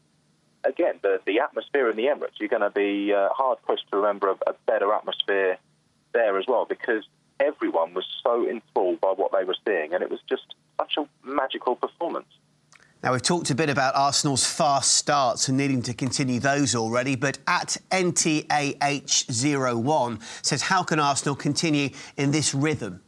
again, 0.64 1.00
the, 1.02 1.21
the 1.26 1.40
atmosphere 1.40 1.90
in 1.90 1.97
the 1.97 2.04
Emirates, 2.04 2.38
you're 2.38 2.49
going 2.49 2.62
to 2.62 2.71
be 2.71 3.12
uh, 3.12 3.30
hard 3.30 3.59
pushed 3.66 3.90
to 3.90 3.97
remember 3.97 4.30
a, 4.30 4.50
a, 4.50 4.54
better 4.66 4.92
atmosphere 4.92 5.59
there 6.12 6.38
as 6.38 6.44
well 6.47 6.64
because 6.64 7.04
everyone 7.40 7.94
was 7.94 8.04
so 8.23 8.49
enthralled 8.49 9.00
by 9.00 9.09
what 9.09 9.33
they 9.33 9.42
were 9.44 9.56
seeing, 9.66 9.92
and 9.94 10.02
it 10.02 10.11
was 10.11 10.21
just 10.28 10.54
such 10.78 10.97
a 10.97 11.09
magical 11.25 11.75
performance. 11.76 12.26
Now, 13.02 13.12
we've 13.12 13.21
talked 13.21 13.50
a 13.50 13.54
bit 13.54 13.68
about 13.68 13.94
Arsenal's 13.94 14.47
fast 14.47 14.94
starts 14.94 15.49
and 15.49 15.59
needing 15.59 15.83
to 15.83 15.92
continue 15.92 16.40
those 16.40 16.75
already, 16.75 17.16
but 17.16 17.38
at 17.47 17.76
NTAH01 17.90 20.23
says, 20.42 20.62
How 20.62 20.83
can 20.83 20.99
Arsenal 20.99 21.37
continue 21.37 21.90
in 22.16 22.30
this 22.30 22.54
rhythm? 22.54 23.02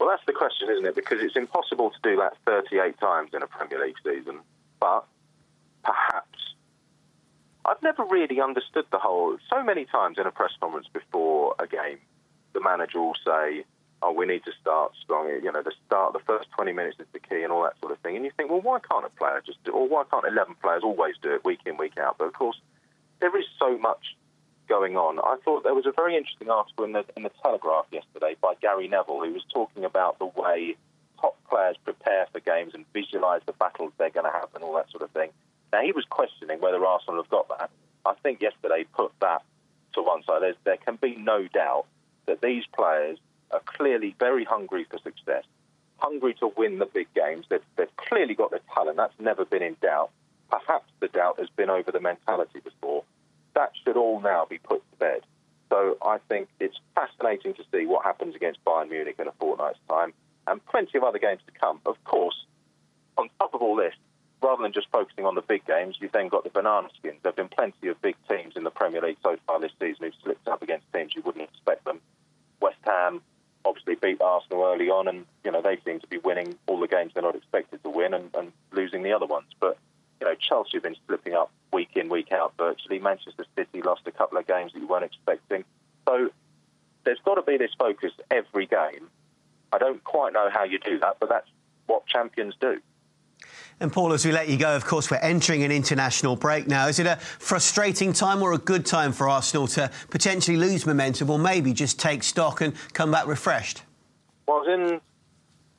Well, 0.00 0.08
that's 0.08 0.24
the 0.26 0.32
question, 0.32 0.68
isn't 0.70 0.84
it? 0.84 0.96
Because 0.96 1.20
it's 1.20 1.36
impossible 1.36 1.90
to 1.90 1.96
do 2.02 2.16
that 2.16 2.36
38 2.46 2.98
times 2.98 3.30
in 3.32 3.44
a 3.44 3.46
Premier 3.46 3.78
League 3.80 3.94
season. 4.04 4.40
But. 4.80 5.06
I've 7.66 7.82
never 7.82 8.04
really 8.04 8.40
understood 8.40 8.86
the 8.92 8.98
whole. 8.98 9.36
So 9.50 9.62
many 9.62 9.84
times 9.86 10.18
in 10.18 10.26
a 10.26 10.30
press 10.30 10.52
conference 10.60 10.86
before 10.92 11.56
a 11.58 11.66
game, 11.66 11.98
the 12.52 12.60
manager 12.60 13.00
will 13.00 13.16
say, 13.26 13.64
"Oh, 14.02 14.12
we 14.12 14.24
need 14.24 14.44
to 14.44 14.52
start 14.52 14.94
strong." 15.02 15.28
You 15.28 15.50
know, 15.50 15.62
the 15.62 15.72
start, 15.84 16.12
the 16.12 16.20
first 16.20 16.48
20 16.52 16.72
minutes 16.72 17.00
is 17.00 17.06
the 17.12 17.18
key, 17.18 17.42
and 17.42 17.52
all 17.52 17.64
that 17.64 17.78
sort 17.80 17.90
of 17.90 17.98
thing. 17.98 18.14
And 18.14 18.24
you 18.24 18.30
think, 18.30 18.50
well, 18.50 18.60
why 18.60 18.78
can't 18.78 19.04
a 19.04 19.10
player 19.10 19.42
just 19.44 19.62
do, 19.64 19.72
or 19.72 19.88
why 19.88 20.04
can't 20.04 20.24
11 20.24 20.54
players 20.62 20.84
always 20.84 21.16
do 21.20 21.34
it 21.34 21.44
week 21.44 21.60
in, 21.66 21.76
week 21.76 21.98
out? 21.98 22.18
But 22.18 22.28
of 22.28 22.34
course, 22.34 22.60
there 23.18 23.36
is 23.36 23.46
so 23.58 23.76
much 23.78 24.16
going 24.68 24.96
on. 24.96 25.18
I 25.18 25.36
thought 25.44 25.64
there 25.64 25.74
was 25.74 25.86
a 25.86 25.92
very 25.92 26.16
interesting 26.16 26.50
article 26.50 26.84
in 26.84 26.92
the 26.92 27.04
in 27.16 27.24
the 27.24 27.32
Telegraph 27.42 27.86
yesterday 27.90 28.36
by 28.40 28.54
Gary 28.60 28.86
Neville, 28.86 29.24
who 29.24 29.32
was 29.32 29.44
talking 29.52 29.84
about 29.84 30.18
the 30.20 30.26
way 30.26 30.76
top 31.20 31.36
players 31.48 31.76
prepare 31.84 32.26
for 32.32 32.40
games 32.40 32.74
and 32.74 32.84
visualise 32.92 33.42
the 33.46 33.52
battles 33.52 33.92
they're 33.98 34.10
going 34.10 34.26
to 34.26 34.32
have 34.32 34.48
and 34.54 34.62
all 34.62 34.74
that 34.74 34.90
sort 34.90 35.02
of 35.02 35.10
thing. 35.10 35.30
Now, 35.76 35.82
he 35.82 35.92
was 35.92 36.06
questioning 36.08 36.58
whether 36.58 36.82
Arsenal 36.86 37.22
have 37.22 37.28
got 37.28 37.48
that. 37.48 37.70
I 38.06 38.14
think 38.22 38.40
yesterday 38.40 38.86
put 38.94 39.12
that 39.20 39.42
to 39.92 40.00
one 40.00 40.22
side. 40.22 40.40
There's, 40.40 40.56
there 40.64 40.78
can 40.78 40.96
be 40.96 41.16
no 41.16 41.48
doubt 41.48 41.84
that 42.24 42.40
these 42.40 42.64
players 42.74 43.18
are 43.50 43.60
clearly 43.66 44.16
very 44.18 44.42
hungry 44.42 44.86
for 44.90 44.96
success, 44.96 45.44
hungry 45.98 46.32
to 46.40 46.50
win 46.56 46.78
the 46.78 46.86
big 46.86 47.12
games. 47.12 47.44
They've, 47.50 47.60
they've 47.76 47.94
clearly 47.98 48.32
got 48.32 48.52
the 48.52 48.60
talent. 48.74 48.96
That's 48.96 49.12
never 49.20 49.44
been 49.44 49.62
in 49.62 49.76
doubt. 49.82 50.12
Perhaps 50.50 50.90
the 51.00 51.08
doubt 51.08 51.38
has 51.40 51.50
been 51.50 51.68
over 51.68 51.92
the 51.92 52.00
mentality 52.00 52.60
before. 52.60 53.04
That 53.54 53.72
should 53.84 53.98
all 53.98 54.22
now 54.22 54.46
be 54.48 54.56
put 54.56 54.82
to 54.92 54.96
bed. 54.96 55.20
So 55.68 55.98
I 56.00 56.20
think 56.30 56.48
it's 56.58 56.80
fascinating 56.94 57.52
to 57.52 57.64
see 57.70 57.84
what 57.84 58.02
happens 58.02 58.34
against 58.34 58.64
Bayern 58.64 58.88
Munich 58.88 59.16
in 59.18 59.28
a 59.28 59.32
fortnight's 59.32 59.78
time 59.90 60.14
and 60.46 60.64
plenty 60.64 60.96
of 60.96 61.04
other 61.04 61.18
games 61.18 61.42
to 61.44 61.52
come. 61.60 61.82
Of 61.84 62.02
course, 62.04 62.46
on 63.18 63.28
top 63.38 63.52
of 63.52 63.60
all 63.60 63.76
this, 63.76 63.92
rather 64.46 64.62
than 64.62 64.72
just 64.72 64.88
focusing 64.90 65.26
on 65.26 65.34
the 65.34 65.42
big 65.42 65.66
games, 65.66 65.96
you've 66.00 66.12
then 66.12 66.28
got 66.28 66.44
the 66.44 66.50
banana 66.50 66.88
skins. 66.96 67.18
There 67.22 67.30
have 67.30 67.36
been 67.36 67.48
plenty 67.48 67.88
of 67.88 68.00
big 68.00 68.14
teams 68.30 68.54
in 68.56 68.62
the 68.62 68.70
Premier 68.70 69.00
League 69.00 69.16
so 69.22 69.36
far 69.46 69.58
this 69.60 69.72
season 69.80 70.04
who've 70.04 70.14
slipped 70.22 70.46
up 70.46 70.62
against 70.62 70.86
teams 70.92 71.14
you 71.14 71.22
wouldn't 71.22 71.48
expect 71.48 71.84
them. 71.84 72.00
West 72.60 72.78
Ham 72.84 73.20
obviously 73.64 73.96
beat 73.96 74.20
Arsenal 74.20 74.64
early 74.64 74.88
on, 74.88 75.08
and 75.08 75.26
you 75.44 75.50
know 75.50 75.60
they 75.60 75.78
seem 75.84 75.98
to 76.00 76.06
be 76.06 76.18
winning 76.18 76.56
all 76.66 76.78
the 76.78 76.86
games 76.86 77.12
they're 77.12 77.22
not 77.22 77.34
expected 77.34 77.82
to 77.82 77.90
win 77.90 78.14
and, 78.14 78.30
and 78.34 78.52
losing 78.72 79.02
the 79.02 79.12
other 79.12 79.26
ones. 79.26 79.48
But 79.58 79.76
you 80.20 80.28
know 80.28 80.34
Chelsea 80.36 80.70
have 80.74 80.84
been 80.84 80.96
slipping 81.06 81.34
up 81.34 81.50
week 81.72 81.90
in 81.96 82.08
week 82.08 82.30
out 82.30 82.54
virtually. 82.56 83.00
Manchester 83.00 83.44
City 83.56 83.82
lost 83.82 84.02
a 84.06 84.12
couple 84.12 84.38
of 84.38 84.46
games 84.46 84.72
that 84.72 84.78
you 84.78 84.86
weren't 84.86 85.04
expecting. 85.04 85.64
So 86.08 86.30
there's 87.04 87.20
got 87.24 87.34
to 87.34 87.42
be 87.42 87.56
this 87.56 87.72
focus 87.76 88.12
every 88.30 88.66
game. 88.66 89.08
I 89.72 89.78
don't 89.78 90.02
quite 90.04 90.32
know 90.32 90.48
how 90.50 90.62
you 90.62 90.78
do 90.78 91.00
that, 91.00 91.16
but 91.18 91.28
that's 91.28 91.48
what 91.86 92.06
champions 92.06 92.54
do. 92.60 92.80
And 93.78 93.92
Paul, 93.92 94.14
as 94.14 94.24
we 94.24 94.32
let 94.32 94.48
you 94.48 94.56
go, 94.56 94.74
of 94.74 94.86
course, 94.86 95.10
we're 95.10 95.18
entering 95.18 95.62
an 95.62 95.70
international 95.70 96.34
break 96.34 96.66
now. 96.66 96.88
Is 96.88 96.98
it 96.98 97.06
a 97.06 97.16
frustrating 97.16 98.14
time 98.14 98.42
or 98.42 98.54
a 98.54 98.58
good 98.58 98.86
time 98.86 99.12
for 99.12 99.28
Arsenal 99.28 99.66
to 99.68 99.90
potentially 100.08 100.56
lose 100.56 100.86
momentum 100.86 101.28
or 101.28 101.38
maybe 101.38 101.74
just 101.74 102.00
take 102.00 102.22
stock 102.22 102.62
and 102.62 102.72
come 102.94 103.10
back 103.10 103.26
refreshed? 103.26 103.82
Well, 104.46 104.56
I 104.56 104.60
was 104.60 104.68
in 104.68 105.00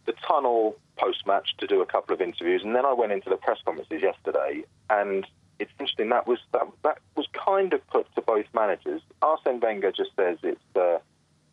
the 0.05 0.13
tunnel 0.27 0.75
post 0.97 1.25
match 1.25 1.55
to 1.57 1.65
do 1.65 1.81
a 1.81 1.87
couple 1.87 2.13
of 2.13 2.21
interviews, 2.21 2.61
and 2.63 2.75
then 2.75 2.85
I 2.85 2.93
went 2.93 3.13
into 3.13 3.31
the 3.31 3.37
press 3.37 3.57
conferences 3.65 4.01
yesterday. 4.03 4.63
And 4.91 5.25
it's 5.57 5.71
interesting 5.79 6.09
that 6.09 6.27
was 6.27 6.39
that, 6.53 6.67
that 6.83 6.99
was 7.15 7.25
kind 7.33 7.73
of 7.73 7.85
put 7.87 8.13
to 8.13 8.21
both 8.21 8.45
managers. 8.53 9.01
Arsene 9.23 9.59
Wenger 9.59 9.91
just 9.91 10.11
says 10.15 10.37
it's 10.43 10.61
uh, 10.75 10.99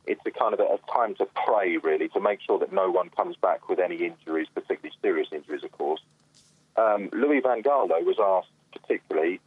it's 0.07 0.21
a 0.27 0.31
kind 0.31 0.53
of 0.53 0.61
a, 0.61 0.65
a 0.65 0.79
time 0.93 1.15
to 1.15 1.27
pray, 1.47 1.79
really, 1.79 2.09
to 2.09 2.21
make 2.21 2.41
sure 2.43 2.59
that 2.59 2.71
no 2.71 2.91
one 2.91 3.09
comes 3.09 3.37
back 3.37 3.71
with 3.71 3.79
any 3.79 4.05
injuries, 4.05 4.49
particularly 4.55 4.95
serious 5.01 5.29
injuries, 5.33 5.65
of 5.65 5.73
course. 5.73 6.03
Um, 6.76 7.11
Louis 7.12 7.40
Van 7.40 7.62
Gaal, 7.62 7.88
though, 7.88 8.00
was 8.00 8.16
asked 8.19 8.52
particularly, 8.73 9.40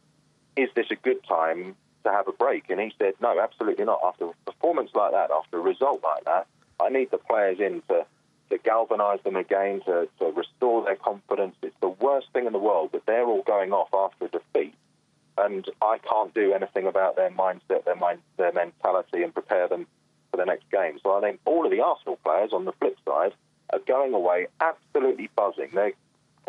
is 0.56 0.70
this 0.74 0.86
a 0.90 0.96
good 0.96 1.22
time 1.24 1.76
to 2.04 2.10
have 2.10 2.28
a 2.28 2.32
break? 2.32 2.70
And 2.70 2.80
he 2.80 2.92
said, 2.98 3.14
no, 3.20 3.38
absolutely 3.40 3.84
not. 3.84 4.00
After 4.04 4.26
a 4.26 4.32
performance 4.46 4.90
like 4.94 5.12
that, 5.12 5.30
after 5.30 5.58
a 5.58 5.62
result 5.62 6.02
like 6.02 6.24
that, 6.24 6.46
I 6.80 6.88
need 6.88 7.10
the 7.10 7.18
players 7.18 7.60
in 7.60 7.82
to, 7.88 8.06
to 8.50 8.58
galvanise 8.58 9.20
them 9.24 9.36
again, 9.36 9.82
to, 9.86 10.08
to 10.18 10.24
restore 10.26 10.84
their 10.84 10.96
confidence. 10.96 11.56
It's 11.62 11.76
the 11.80 11.88
worst 11.88 12.28
thing 12.32 12.46
in 12.46 12.52
the 12.52 12.58
world 12.58 12.92
that 12.92 13.04
they're 13.06 13.26
all 13.26 13.42
going 13.42 13.72
off 13.72 13.88
after 13.92 14.26
a 14.26 14.28
defeat 14.28 14.74
and 15.38 15.64
I 15.80 15.98
can't 15.98 16.34
do 16.34 16.52
anything 16.52 16.86
about 16.86 17.16
their 17.16 17.30
mindset, 17.30 17.84
their 17.84 17.96
mind, 17.96 18.20
their 18.36 18.52
mentality, 18.52 19.22
and 19.22 19.32
prepare 19.32 19.68
them 19.68 19.86
for 20.30 20.36
the 20.36 20.44
next 20.44 20.70
game. 20.70 20.98
So 21.02 21.16
I 21.16 21.20
think 21.20 21.40
all 21.44 21.64
of 21.64 21.70
the 21.70 21.80
Arsenal 21.80 22.18
players, 22.24 22.52
on 22.52 22.64
the 22.64 22.72
flip 22.72 22.96
side, 23.06 23.32
are 23.72 23.78
going 23.86 24.14
away 24.14 24.48
absolutely 24.60 25.30
buzzing. 25.36 25.70
They, 25.74 25.94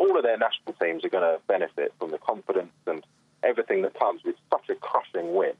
all 0.00 0.16
of 0.16 0.24
their 0.24 0.38
national 0.38 0.72
teams 0.82 1.04
are 1.04 1.10
going 1.10 1.22
to 1.22 1.40
benefit 1.46 1.92
from 1.98 2.10
the 2.10 2.18
confidence 2.18 2.72
and 2.86 3.04
everything 3.42 3.82
that 3.82 3.94
comes 3.98 4.24
with 4.24 4.34
such 4.50 4.68
a 4.70 4.74
crushing 4.74 5.34
win. 5.34 5.52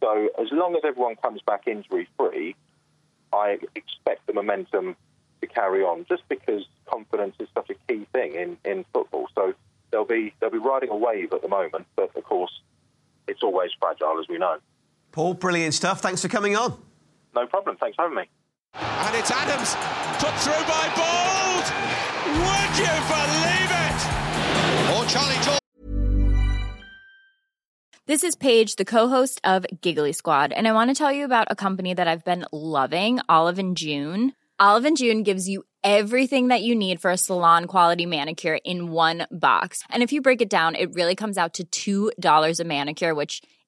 So 0.00 0.28
as 0.38 0.48
long 0.52 0.76
as 0.76 0.82
everyone 0.84 1.16
comes 1.16 1.40
back 1.42 1.66
injury 1.66 2.06
free, 2.18 2.54
I 3.32 3.58
expect 3.74 4.26
the 4.26 4.34
momentum 4.34 4.96
to 5.40 5.46
carry 5.46 5.82
on. 5.82 6.04
Just 6.08 6.22
because 6.28 6.64
confidence 6.86 7.34
is 7.38 7.48
such 7.54 7.70
a 7.70 7.74
key 7.88 8.06
thing 8.12 8.34
in, 8.34 8.58
in 8.64 8.84
football, 8.92 9.28
so 9.34 9.54
they'll 9.90 10.04
be 10.04 10.34
they'll 10.40 10.50
be 10.50 10.58
riding 10.58 10.90
a 10.90 10.96
wave 10.96 11.32
at 11.32 11.42
the 11.42 11.48
moment. 11.48 11.86
But 11.96 12.14
of 12.16 12.24
course, 12.24 12.52
it's 13.28 13.42
always 13.42 13.70
fragile, 13.80 14.18
as 14.20 14.28
we 14.28 14.38
know. 14.38 14.58
Paul, 15.12 15.34
brilliant 15.34 15.74
stuff. 15.74 16.00
Thanks 16.00 16.22
for 16.22 16.28
coming 16.28 16.56
on. 16.56 16.80
No 17.34 17.46
problem. 17.46 17.76
Thanks 17.76 17.96
for 17.96 18.02
having 18.02 18.16
me. 18.16 18.24
And 18.74 19.16
it's 19.16 19.30
Adams 19.30 19.74
put 20.22 20.34
through 20.40 20.64
by 20.68 20.86
Bould. 20.94 21.66
Would 22.46 22.72
you 22.78 22.94
believe 23.10 23.70
it? 23.86 23.98
Or 24.94 25.04
Charlie 25.06 25.42
George. 25.44 25.58
This 28.06 28.24
is 28.24 28.36
Paige, 28.36 28.76
the 28.76 28.84
co-host 28.84 29.40
of 29.44 29.66
Giggly 29.80 30.12
Squad, 30.12 30.52
and 30.52 30.66
I 30.66 30.72
want 30.72 30.90
to 30.90 30.94
tell 30.94 31.12
you 31.12 31.24
about 31.24 31.46
a 31.50 31.56
company 31.56 31.94
that 31.94 32.08
I've 32.08 32.24
been 32.24 32.44
loving, 32.52 33.20
Olive 33.28 33.58
and 33.58 33.76
June. 33.76 34.32
Olive 34.58 34.84
and 34.84 34.96
June 34.96 35.22
gives 35.22 35.48
you 35.48 35.62
everything 35.84 36.48
that 36.48 36.62
you 36.62 36.74
need 36.74 37.00
for 37.00 37.10
a 37.10 37.16
salon 37.16 37.66
quality 37.66 38.06
manicure 38.06 38.58
in 38.64 38.90
one 38.90 39.26
box. 39.30 39.82
And 39.90 40.02
if 40.02 40.12
you 40.12 40.22
break 40.22 40.42
it 40.42 40.50
down, 40.50 40.74
it 40.74 40.94
really 40.94 41.14
comes 41.14 41.38
out 41.38 41.60
to 41.70 42.12
$2 42.12 42.60
a 42.60 42.64
manicure, 42.64 43.14
which 43.14 43.42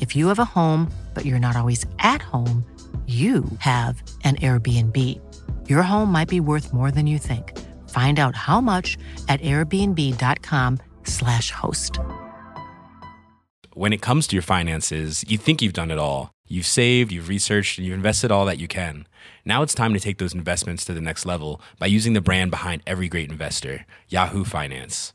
If 0.00 0.14
you 0.14 0.28
have 0.28 0.38
a 0.38 0.44
home, 0.44 0.88
but 1.14 1.24
you're 1.24 1.40
not 1.40 1.56
always 1.56 1.84
at 1.98 2.22
home, 2.22 2.64
you 3.06 3.44
have 3.60 4.02
an 4.22 4.36
Airbnb. 4.36 4.94
Your 5.66 5.80
home 5.82 6.12
might 6.12 6.28
be 6.28 6.40
worth 6.40 6.74
more 6.74 6.90
than 6.90 7.06
you 7.06 7.16
think. 7.18 7.58
Find 7.88 8.18
out 8.18 8.36
how 8.36 8.60
much 8.60 8.98
at 9.28 9.40
airbnb.com/slash 9.40 11.50
host. 11.50 11.98
When 13.72 13.94
it 13.94 14.02
comes 14.02 14.26
to 14.26 14.36
your 14.36 14.42
finances, 14.42 15.24
you 15.26 15.38
think 15.38 15.62
you've 15.62 15.72
done 15.72 15.90
it 15.90 15.98
all. 15.98 16.32
You've 16.46 16.66
saved, 16.66 17.12
you've 17.12 17.28
researched, 17.28 17.78
and 17.78 17.86
you've 17.86 17.94
invested 17.94 18.30
all 18.30 18.44
that 18.44 18.58
you 18.58 18.68
can. 18.68 19.06
Now 19.44 19.62
it's 19.62 19.74
time 19.74 19.94
to 19.94 20.00
take 20.00 20.18
those 20.18 20.34
investments 20.34 20.84
to 20.84 20.92
the 20.92 21.00
next 21.00 21.24
level 21.24 21.62
by 21.78 21.86
using 21.86 22.12
the 22.12 22.20
brand 22.20 22.50
behind 22.50 22.82
every 22.86 23.08
great 23.08 23.30
investor, 23.30 23.86
Yahoo 24.08 24.44
Finance. 24.44 25.14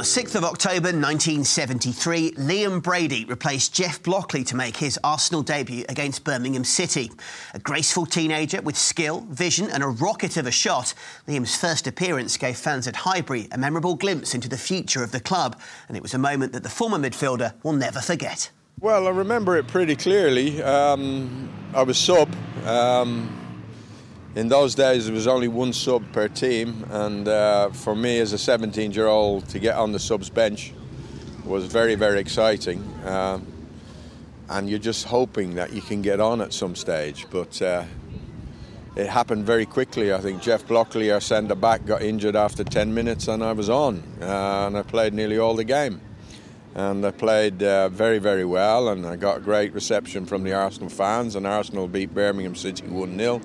the 0.00 0.06
6th 0.06 0.34
of 0.34 0.44
October 0.44 0.92
1973, 0.96 2.32
Liam 2.32 2.82
Brady 2.82 3.26
replaced 3.26 3.74
Jeff 3.74 4.02
Blockley 4.02 4.46
to 4.46 4.56
make 4.56 4.78
his 4.78 4.98
Arsenal 5.04 5.42
debut 5.42 5.84
against 5.90 6.24
Birmingham 6.24 6.64
City. 6.64 7.10
A 7.52 7.58
graceful 7.58 8.06
teenager 8.06 8.62
with 8.62 8.78
skill, 8.78 9.26
vision, 9.28 9.68
and 9.68 9.82
a 9.82 9.88
rocket 9.88 10.38
of 10.38 10.46
a 10.46 10.50
shot, 10.50 10.94
Liam's 11.28 11.54
first 11.54 11.86
appearance 11.86 12.38
gave 12.38 12.56
fans 12.56 12.88
at 12.88 12.96
Highbury 12.96 13.46
a 13.52 13.58
memorable 13.58 13.94
glimpse 13.94 14.34
into 14.34 14.48
the 14.48 14.56
future 14.56 15.04
of 15.04 15.12
the 15.12 15.20
club, 15.20 15.60
and 15.86 15.98
it 15.98 16.02
was 16.02 16.14
a 16.14 16.18
moment 16.18 16.54
that 16.54 16.62
the 16.62 16.70
former 16.70 16.96
midfielder 16.96 17.52
will 17.62 17.74
never 17.74 18.00
forget. 18.00 18.50
Well, 18.80 19.06
I 19.06 19.10
remember 19.10 19.58
it 19.58 19.66
pretty 19.66 19.96
clearly. 19.96 20.62
Um, 20.62 21.50
I 21.74 21.82
was 21.82 21.98
sub. 21.98 22.34
Um, 22.64 23.39
in 24.36 24.48
those 24.48 24.74
days, 24.74 25.06
there 25.06 25.14
was 25.14 25.26
only 25.26 25.48
one 25.48 25.72
sub 25.72 26.04
per 26.12 26.28
team, 26.28 26.86
and 26.90 27.26
uh, 27.26 27.70
for 27.70 27.96
me 27.96 28.20
as 28.20 28.32
a 28.32 28.38
17 28.38 28.92
year 28.92 29.08
old 29.08 29.48
to 29.48 29.58
get 29.58 29.76
on 29.76 29.92
the 29.92 29.98
subs 29.98 30.30
bench 30.30 30.72
was 31.44 31.66
very, 31.66 31.96
very 31.96 32.20
exciting. 32.20 32.82
Um, 33.04 33.46
and 34.48 34.68
you're 34.68 34.78
just 34.78 35.06
hoping 35.06 35.54
that 35.54 35.72
you 35.72 35.80
can 35.80 36.02
get 36.02 36.20
on 36.20 36.40
at 36.40 36.52
some 36.52 36.76
stage. 36.76 37.26
But 37.30 37.60
uh, 37.60 37.84
it 38.96 39.08
happened 39.08 39.46
very 39.46 39.66
quickly. 39.66 40.12
I 40.12 40.18
think 40.18 40.42
Jeff 40.42 40.66
Blockley, 40.66 41.12
our 41.12 41.20
centre 41.20 41.54
back, 41.54 41.84
got 41.84 42.02
injured 42.02 42.36
after 42.36 42.62
10 42.62 42.92
minutes, 42.92 43.26
and 43.28 43.42
I 43.42 43.52
was 43.52 43.68
on. 43.68 44.02
Uh, 44.20 44.66
and 44.66 44.76
I 44.76 44.82
played 44.82 45.12
nearly 45.12 45.38
all 45.38 45.54
the 45.54 45.64
game. 45.64 46.00
And 46.74 47.04
I 47.04 47.10
played 47.10 47.62
uh, 47.64 47.88
very, 47.88 48.18
very 48.18 48.44
well, 48.44 48.90
and 48.90 49.04
I 49.04 49.16
got 49.16 49.42
great 49.42 49.72
reception 49.72 50.24
from 50.24 50.44
the 50.44 50.52
Arsenal 50.52 50.88
fans. 50.88 51.34
And 51.34 51.46
Arsenal 51.46 51.88
beat 51.88 52.14
Birmingham 52.14 52.54
City 52.54 52.86
1 52.86 53.18
0 53.18 53.40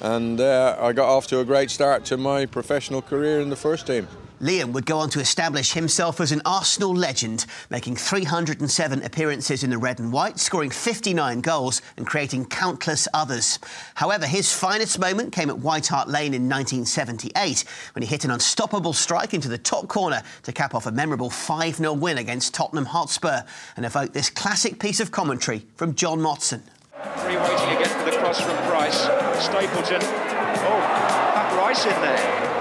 and 0.00 0.40
uh, 0.40 0.76
I 0.78 0.92
got 0.92 1.08
off 1.08 1.26
to 1.28 1.40
a 1.40 1.44
great 1.44 1.70
start 1.70 2.04
to 2.06 2.16
my 2.16 2.46
professional 2.46 3.02
career 3.02 3.40
in 3.40 3.50
the 3.50 3.56
first 3.56 3.86
team. 3.86 4.06
Liam 4.40 4.72
would 4.72 4.84
go 4.84 4.98
on 4.98 5.08
to 5.10 5.20
establish 5.20 5.72
himself 5.72 6.20
as 6.20 6.30
an 6.30 6.42
Arsenal 6.44 6.94
legend, 6.94 7.46
making 7.70 7.96
307 7.96 9.02
appearances 9.02 9.64
in 9.64 9.70
the 9.70 9.78
red 9.78 9.98
and 9.98 10.12
white, 10.12 10.38
scoring 10.38 10.68
59 10.68 11.40
goals 11.40 11.80
and 11.96 12.06
creating 12.06 12.44
countless 12.44 13.08
others. 13.14 13.58
However, 13.94 14.26
his 14.26 14.52
finest 14.52 14.98
moment 14.98 15.32
came 15.32 15.48
at 15.48 15.60
White 15.60 15.86
Hart 15.86 16.08
Lane 16.08 16.34
in 16.34 16.50
1978 16.50 17.64
when 17.94 18.02
he 18.02 18.08
hit 18.08 18.26
an 18.26 18.30
unstoppable 18.30 18.92
strike 18.92 19.32
into 19.32 19.48
the 19.48 19.56
top 19.56 19.88
corner 19.88 20.22
to 20.42 20.52
cap 20.52 20.74
off 20.74 20.84
a 20.84 20.92
memorable 20.92 21.30
5 21.30 21.76
0 21.76 21.94
win 21.94 22.18
against 22.18 22.52
Tottenham 22.52 22.86
Hotspur 22.86 23.40
and 23.74 23.86
evoke 23.86 24.12
this 24.12 24.28
classic 24.28 24.78
piece 24.78 25.00
of 25.00 25.10
commentary 25.10 25.64
from 25.76 25.94
John 25.94 26.20
Motson. 26.20 26.60
Free 27.02 27.36
waiting 27.36 27.76
again 27.76 27.88
for 27.88 28.10
the 28.10 28.16
cross 28.16 28.40
from 28.40 28.56
Price. 28.68 29.02
Stapleton. 29.44 30.00
Oh, 30.02 30.80
that 31.34 31.54
Rice 31.58 31.84
in 31.84 32.00
there. 32.00 32.55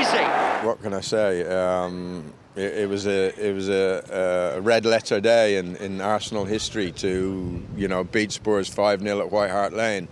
Easy. 0.00 0.24
What 0.66 0.82
can 0.82 0.94
I 0.94 1.00
say? 1.00 1.44
Um, 1.44 2.32
it, 2.56 2.78
it, 2.78 2.88
was 2.88 3.06
a 3.06 3.34
it 3.38 3.52
was 3.52 3.68
a, 3.68 4.54
a, 4.56 4.60
red 4.60 4.84
letter 4.84 5.20
day 5.20 5.56
in, 5.56 5.76
in 5.76 6.00
Arsenal 6.00 6.44
history 6.44 6.92
to 6.92 7.62
you 7.76 7.88
know 7.88 8.04
beat 8.04 8.32
Spurs 8.32 8.68
five 8.68 9.00
0 9.00 9.20
at 9.20 9.30
White 9.30 9.50
Hart 9.50 9.72
Lane. 9.72 10.08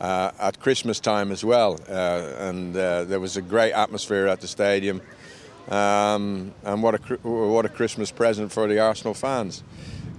Uh, 0.00 0.32
at 0.40 0.58
Christmas 0.60 0.98
time 0.98 1.30
as 1.30 1.44
well, 1.44 1.78
uh, 1.88 2.32
and 2.38 2.76
uh, 2.76 3.04
there 3.04 3.20
was 3.20 3.36
a 3.36 3.42
great 3.42 3.72
atmosphere 3.72 4.26
at 4.26 4.40
the 4.40 4.48
stadium, 4.48 5.00
um, 5.68 6.52
and 6.64 6.82
what 6.82 6.96
a 6.96 7.14
what 7.22 7.64
a 7.64 7.68
Christmas 7.68 8.10
present 8.10 8.50
for 8.50 8.66
the 8.66 8.80
Arsenal 8.80 9.14
fans. 9.14 9.62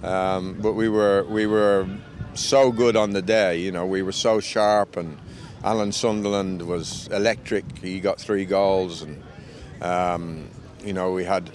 Um, 0.02 0.58
but 0.62 0.72
we 0.72 0.88
were 0.88 1.24
we 1.24 1.46
were 1.46 1.86
so 2.34 2.72
good 2.72 2.96
on 2.96 3.12
the 3.12 3.22
day, 3.22 3.58
you 3.58 3.72
know, 3.72 3.86
we 3.86 4.02
were 4.02 4.12
so 4.12 4.40
sharp, 4.40 4.96
and 4.96 5.18
Alan 5.66 5.90
Sunderland 5.90 6.62
was 6.62 7.08
electric. 7.08 7.64
He 7.78 7.98
got 7.98 8.20
three 8.20 8.44
goals, 8.44 9.02
and 9.02 9.20
um, 9.82 10.48
you 10.84 10.92
know 10.92 11.10
we 11.10 11.24
had 11.24 11.50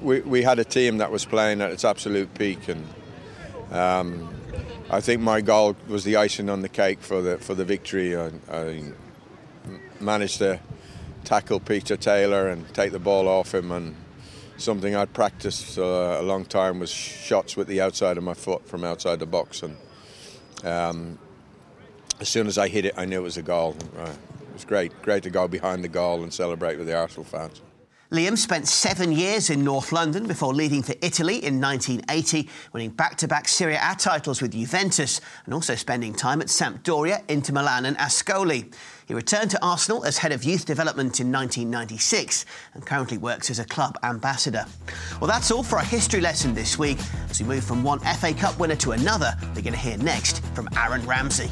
we, 0.00 0.22
we 0.22 0.42
had 0.42 0.58
a 0.58 0.64
team 0.64 0.98
that 0.98 1.12
was 1.12 1.24
playing 1.24 1.60
at 1.60 1.70
its 1.70 1.84
absolute 1.84 2.34
peak, 2.34 2.68
and 2.68 2.84
um, 3.70 4.28
I 4.90 5.00
think 5.00 5.22
my 5.22 5.40
goal 5.40 5.76
was 5.86 6.02
the 6.02 6.16
icing 6.16 6.50
on 6.50 6.62
the 6.62 6.68
cake 6.68 7.00
for 7.00 7.22
the 7.22 7.38
for 7.38 7.54
the 7.54 7.64
victory. 7.64 8.16
I, 8.16 8.32
I 8.50 8.82
managed 10.00 10.38
to 10.38 10.58
tackle 11.22 11.60
Peter 11.60 11.96
Taylor 11.96 12.48
and 12.48 12.66
take 12.74 12.90
the 12.90 12.98
ball 12.98 13.28
off 13.28 13.54
him, 13.54 13.70
and 13.70 13.94
something 14.56 14.96
I'd 14.96 15.12
practiced 15.12 15.78
uh, 15.78 16.16
a 16.18 16.22
long 16.22 16.44
time 16.44 16.80
was 16.80 16.90
shots 16.90 17.56
with 17.56 17.68
the 17.68 17.82
outside 17.82 18.16
of 18.16 18.24
my 18.24 18.34
foot 18.34 18.66
from 18.66 18.82
outside 18.82 19.20
the 19.20 19.26
box, 19.26 19.62
and 19.62 19.76
um, 20.64 21.20
as 22.20 22.28
soon 22.28 22.46
as 22.46 22.58
I 22.58 22.68
hit 22.68 22.84
it, 22.84 22.94
I 22.96 23.04
knew 23.04 23.20
it 23.20 23.22
was 23.22 23.36
a 23.36 23.42
goal. 23.42 23.76
It 23.96 24.52
was 24.52 24.64
great, 24.64 25.00
great 25.02 25.22
to 25.22 25.30
go 25.30 25.48
behind 25.48 25.84
the 25.84 25.88
goal 25.88 26.22
and 26.22 26.32
celebrate 26.32 26.76
with 26.76 26.86
the 26.86 26.96
Arsenal 26.96 27.24
fans. 27.24 27.62
Liam 28.10 28.38
spent 28.38 28.66
seven 28.66 29.12
years 29.12 29.50
in 29.50 29.62
North 29.62 29.92
London 29.92 30.26
before 30.26 30.54
leaving 30.54 30.82
for 30.82 30.94
Italy 31.02 31.44
in 31.44 31.60
1980, 31.60 32.48
winning 32.72 32.88
back 32.88 33.18
to 33.18 33.28
back 33.28 33.46
Serie 33.46 33.74
A 33.74 33.94
titles 33.98 34.40
with 34.40 34.52
Juventus 34.52 35.20
and 35.44 35.52
also 35.52 35.74
spending 35.74 36.14
time 36.14 36.40
at 36.40 36.46
Sampdoria, 36.46 37.22
Inter 37.28 37.52
Milan, 37.52 37.84
and 37.84 37.98
Ascoli. 37.98 38.72
He 39.06 39.12
returned 39.12 39.50
to 39.50 39.62
Arsenal 39.62 40.06
as 40.06 40.16
head 40.16 40.32
of 40.32 40.42
youth 40.42 40.64
development 40.64 41.20
in 41.20 41.30
1996 41.30 42.46
and 42.72 42.86
currently 42.86 43.18
works 43.18 43.50
as 43.50 43.58
a 43.58 43.64
club 43.66 43.98
ambassador. 44.02 44.64
Well, 45.20 45.28
that's 45.28 45.50
all 45.50 45.62
for 45.62 45.76
our 45.76 45.84
history 45.84 46.22
lesson 46.22 46.54
this 46.54 46.78
week. 46.78 46.98
As 47.28 47.42
we 47.42 47.46
move 47.46 47.64
from 47.64 47.82
one 47.82 47.98
FA 47.98 48.32
Cup 48.32 48.58
winner 48.58 48.76
to 48.76 48.92
another, 48.92 49.36
we're 49.54 49.60
going 49.60 49.74
to 49.74 49.78
hear 49.78 49.98
next 49.98 50.42
from 50.54 50.66
Aaron 50.78 51.04
Ramsey. 51.06 51.50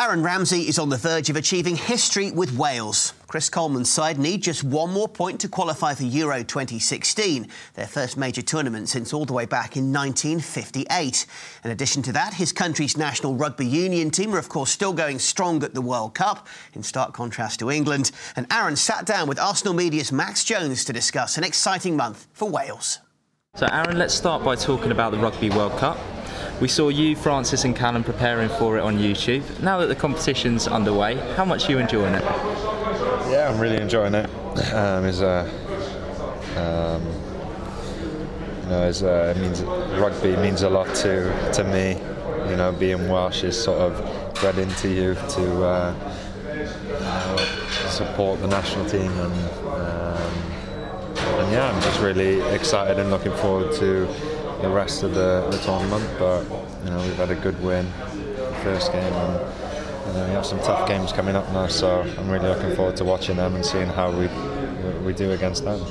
Aaron 0.00 0.22
Ramsey 0.22 0.68
is 0.68 0.78
on 0.78 0.90
the 0.90 0.96
verge 0.96 1.28
of 1.28 1.34
achieving 1.34 1.74
history 1.74 2.30
with 2.30 2.56
Wales. 2.56 3.14
Chris 3.26 3.50
Coleman's 3.50 3.90
side 3.90 4.16
need 4.16 4.44
just 4.44 4.62
one 4.62 4.92
more 4.92 5.08
point 5.08 5.40
to 5.40 5.48
qualify 5.48 5.92
for 5.92 6.04
Euro 6.04 6.44
2016, 6.44 7.48
their 7.74 7.88
first 7.88 8.16
major 8.16 8.40
tournament 8.40 8.88
since 8.88 9.12
all 9.12 9.24
the 9.24 9.32
way 9.32 9.44
back 9.44 9.76
in 9.76 9.92
1958. 9.92 11.26
In 11.64 11.72
addition 11.72 12.02
to 12.02 12.12
that, 12.12 12.34
his 12.34 12.52
country's 12.52 12.96
national 12.96 13.34
rugby 13.34 13.66
union 13.66 14.12
team 14.12 14.32
are, 14.36 14.38
of 14.38 14.48
course, 14.48 14.70
still 14.70 14.92
going 14.92 15.18
strong 15.18 15.64
at 15.64 15.74
the 15.74 15.82
World 15.82 16.14
Cup, 16.14 16.46
in 16.74 16.84
stark 16.84 17.12
contrast 17.12 17.58
to 17.58 17.68
England. 17.68 18.12
And 18.36 18.46
Aaron 18.52 18.76
sat 18.76 19.04
down 19.04 19.26
with 19.26 19.40
Arsenal 19.40 19.74
Media's 19.74 20.12
Max 20.12 20.44
Jones 20.44 20.84
to 20.84 20.92
discuss 20.92 21.36
an 21.36 21.42
exciting 21.42 21.96
month 21.96 22.28
for 22.34 22.48
Wales. 22.48 23.00
So, 23.58 23.66
Aaron, 23.72 23.98
let's 23.98 24.14
start 24.14 24.44
by 24.44 24.54
talking 24.54 24.92
about 24.92 25.10
the 25.10 25.18
Rugby 25.18 25.50
World 25.50 25.72
Cup. 25.78 25.98
We 26.60 26.68
saw 26.68 26.90
you, 26.90 27.16
Francis, 27.16 27.64
and 27.64 27.74
Callum 27.74 28.04
preparing 28.04 28.48
for 28.50 28.78
it 28.78 28.82
on 28.82 28.98
YouTube. 28.98 29.42
Now 29.60 29.78
that 29.78 29.88
the 29.88 29.96
competition's 29.96 30.68
underway, 30.68 31.16
how 31.34 31.44
much 31.44 31.68
are 31.68 31.72
you 31.72 31.78
enjoying 31.78 32.14
it? 32.14 32.22
Yeah, 32.22 33.50
I'm 33.52 33.58
really 33.58 33.78
enjoying 33.78 34.14
it. 34.14 34.30
Um, 34.72 35.04
it's, 35.06 35.22
uh, 35.22 35.50
um, 36.56 37.02
you 38.62 38.68
know, 38.68 38.88
it's, 38.88 39.02
uh, 39.02 39.34
it 39.36 39.40
means 39.40 39.60
rugby 40.00 40.36
means 40.36 40.62
a 40.62 40.70
lot 40.70 40.94
to 40.94 41.52
to 41.54 41.64
me. 41.64 42.00
You 42.48 42.56
know, 42.56 42.70
being 42.70 43.08
Welsh 43.08 43.42
is 43.42 43.60
sort 43.60 43.80
of 43.80 44.34
bred 44.34 44.58
into 44.58 44.88
you 44.88 45.14
to 45.14 45.64
uh, 45.64 45.94
know, 46.46 47.36
support 47.88 48.40
the 48.40 48.46
national 48.46 48.86
team, 48.86 49.10
and, 49.18 49.67
and 51.48 51.54
yeah, 51.54 51.72
I'm 51.72 51.80
just 51.80 52.00
really 52.00 52.42
excited 52.54 52.98
and 52.98 53.10
looking 53.10 53.32
forward 53.32 53.72
to 53.76 54.06
the 54.60 54.68
rest 54.68 55.02
of 55.02 55.14
the, 55.14 55.48
the 55.50 55.56
tournament. 55.58 56.06
But 56.18 56.42
you 56.84 56.90
know, 56.90 57.00
we've 57.00 57.16
had 57.16 57.30
a 57.30 57.36
good 57.36 57.58
win, 57.62 57.90
first 58.62 58.92
game, 58.92 59.02
and 59.02 59.40
you 60.06 60.12
know, 60.12 60.26
we 60.26 60.32
have 60.32 60.44
some 60.44 60.58
tough 60.58 60.86
games 60.86 61.10
coming 61.10 61.36
up 61.36 61.50
now. 61.52 61.66
So 61.68 62.02
I'm 62.02 62.28
really 62.28 62.48
looking 62.48 62.76
forward 62.76 62.96
to 62.98 63.04
watching 63.06 63.36
them 63.36 63.54
and 63.54 63.64
seeing 63.64 63.86
how 63.86 64.10
we 64.10 64.28
we 65.06 65.14
do 65.14 65.32
against 65.32 65.64
them. 65.64 65.82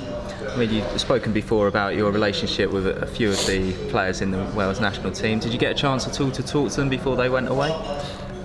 I 0.48 0.58
mean, 0.58 0.72
you've 0.72 1.02
spoken 1.02 1.34
before 1.34 1.68
about 1.68 1.96
your 1.96 2.12
relationship 2.12 2.72
with 2.72 2.86
a 2.86 3.08
few 3.08 3.30
of 3.30 3.44
the 3.48 3.74
players 3.90 4.22
in 4.22 4.30
the 4.30 4.44
Wales 4.56 4.80
national 4.80 5.12
team. 5.12 5.40
Did 5.40 5.54
you 5.54 5.60
get 5.60 5.72
a 5.72 5.76
chance 5.76 6.08
at 6.08 6.22
all 6.22 6.30
to 6.32 6.44
talk 6.44 6.70
to 6.72 6.78
them 6.78 6.90
before 6.90 7.16
they 7.16 7.30
went 7.30 7.48
away? 7.48 7.72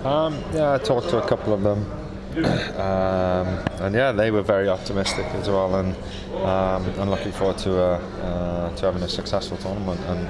Um, 0.03 0.43
yeah, 0.51 0.73
I 0.73 0.77
talked 0.79 1.09
to 1.09 1.23
a 1.23 1.27
couple 1.27 1.53
of 1.53 1.61
them. 1.61 2.02
Um, 2.35 3.47
and 3.79 3.93
yeah, 3.93 4.11
they 4.11 4.31
were 4.31 4.41
very 4.41 4.67
optimistic 4.67 5.25
as 5.35 5.47
well, 5.47 5.75
and 5.75 5.95
um, 6.37 6.99
I'm 6.99 7.09
looking 7.09 7.31
forward 7.31 7.57
to 7.59 7.79
uh, 7.79 7.97
uh, 8.21 8.75
to 8.75 8.85
having 8.85 9.03
a 9.03 9.09
successful 9.09 9.57
tournament. 9.57 9.99
And 10.01 10.21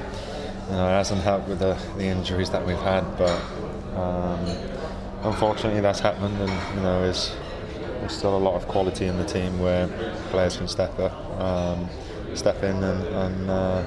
you 0.70 0.76
know, 0.76 0.88
it 0.88 0.98
hasn't 0.98 1.22
helped 1.22 1.48
with 1.48 1.60
the, 1.60 1.78
the 1.98 2.06
injuries 2.06 2.50
that 2.50 2.66
we've 2.66 2.78
had, 2.78 3.04
but 3.18 3.40
um, 3.96 4.46
unfortunately 5.24 5.82
that's 5.82 6.00
happened, 6.00 6.38
and 6.42 6.76
you 6.76 6.82
know, 6.82 7.02
there's, 7.04 7.36
there's 8.00 8.18
still 8.18 8.36
a 8.36 8.40
lot 8.40 8.56
of 8.56 8.68
quality 8.68 9.06
in 9.06 9.18
the 9.18 9.26
team 9.26 9.60
where 9.60 9.88
players 10.30 10.58
can 10.58 10.68
step 10.68 10.98
up, 11.00 11.14
um, 11.40 11.88
step 12.34 12.62
in, 12.64 12.84
and 12.84 13.08
and, 13.08 13.50
uh, 13.50 13.86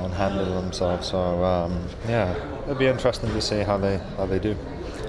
and 0.00 0.12
handle 0.14 0.60
themselves. 0.60 1.08
So 1.08 1.44
um, 1.44 1.82
yeah, 2.06 2.34
it'll 2.62 2.74
be 2.74 2.86
interesting 2.86 3.30
to 3.30 3.40
see 3.40 3.60
how 3.60 3.78
they 3.78 3.98
how 4.16 4.26
they 4.26 4.38
do. 4.38 4.54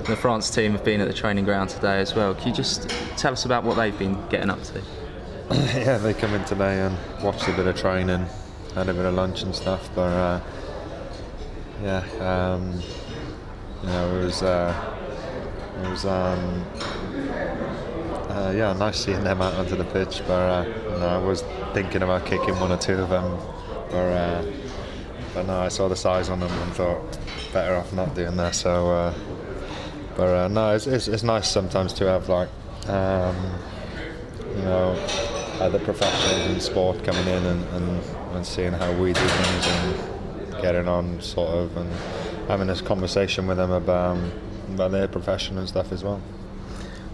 The 0.10 0.16
France 0.16 0.50
team 0.50 0.72
have 0.72 0.84
been 0.84 1.02
at 1.02 1.08
the 1.08 1.14
training 1.14 1.46
ground 1.46 1.70
today 1.70 2.00
as 2.00 2.16
well. 2.16 2.34
Can 2.34 2.48
you 2.48 2.54
just 2.56 2.90
tell 3.16 3.32
us 3.32 3.46
about 3.46 3.64
what 3.64 3.76
they've 3.78 3.98
been 3.98 4.18
getting 4.30 4.50
up 4.50 4.64
to? 4.64 4.82
yeah, 5.52 6.00
they 6.00 6.16
come 6.16 6.34
in 6.34 6.44
today 6.46 6.80
and 6.82 6.98
watched 7.24 7.48
a 7.48 7.52
bit 7.52 7.68
of 7.68 7.78
training, 7.78 8.26
had 8.74 8.90
a 8.90 8.94
bit 8.96 9.06
of 9.06 9.14
lunch 9.14 9.44
and 9.44 9.54
stuff. 9.54 9.88
But 9.94 10.02
uh, 10.02 10.42
yeah, 11.84 12.00
um, 12.22 12.82
you 13.84 13.90
know, 13.90 14.16
it 14.16 14.24
was 14.26 14.42
uh, 14.42 14.98
it 15.84 15.90
was 15.90 16.06
um, 16.06 16.66
uh, 18.30 18.52
yeah 18.56 18.74
nice 18.80 19.06
seeing 19.06 19.24
them 19.24 19.44
out 19.44 19.54
onto 19.54 19.76
the 19.76 19.86
pitch. 19.86 20.24
But 20.26 20.32
uh, 20.32 20.66
you 20.66 21.00
know, 21.02 21.08
I 21.08 21.18
was 21.20 21.44
thinking 21.76 22.02
about 22.02 22.26
kicking 22.26 22.60
one 22.60 22.72
or 22.72 22.78
two 22.78 22.96
of 22.96 23.10
them, 23.10 23.38
but 23.92 23.96
uh, 23.96 24.44
but 25.36 25.46
no, 25.46 25.60
I 25.60 25.68
saw 25.68 25.88
the 25.88 25.96
size 25.96 26.30
on 26.30 26.40
them 26.40 26.52
and 26.52 26.74
thought 26.74 27.20
better 27.54 27.76
off 27.76 27.94
not 27.94 28.16
doing 28.16 28.38
that. 28.38 28.56
So 28.56 28.90
uh, 28.90 29.14
but 30.20 30.28
uh, 30.36 30.48
no, 30.50 30.76
it's, 30.76 30.86
it's, 30.86 31.08
it's, 31.08 31.24
nice 31.24 31.48
sometimes 31.48 31.94
to 31.94 32.06
have 32.06 32.28
like, 32.28 32.50
um, 32.90 33.38
you 34.54 34.64
know, 34.64 34.92
other 35.62 35.80
professionals 35.80 36.46
in 36.50 36.60
sport 36.60 37.02
coming 37.06 37.26
in 37.26 37.46
and, 37.46 37.64
and, 37.70 38.02
and 38.34 38.46
seeing 38.46 38.74
how 38.74 38.92
we 39.02 39.14
do 39.14 39.22
things 39.22 39.68
and 39.68 40.62
getting 40.62 40.90
on 40.90 41.22
sort 41.22 41.48
of 41.56 41.78
and 41.78 41.90
having 42.50 42.68
this 42.68 42.82
conversation 42.82 43.48
with 43.48 43.56
them 43.56 43.72
about, 43.72 44.18
um, 44.18 44.30
about 44.74 44.92
their 44.92 45.08
profession 45.08 45.58
and 45.58 45.70
stuff 45.70 45.90
as 45.94 46.04
well. 46.04 46.22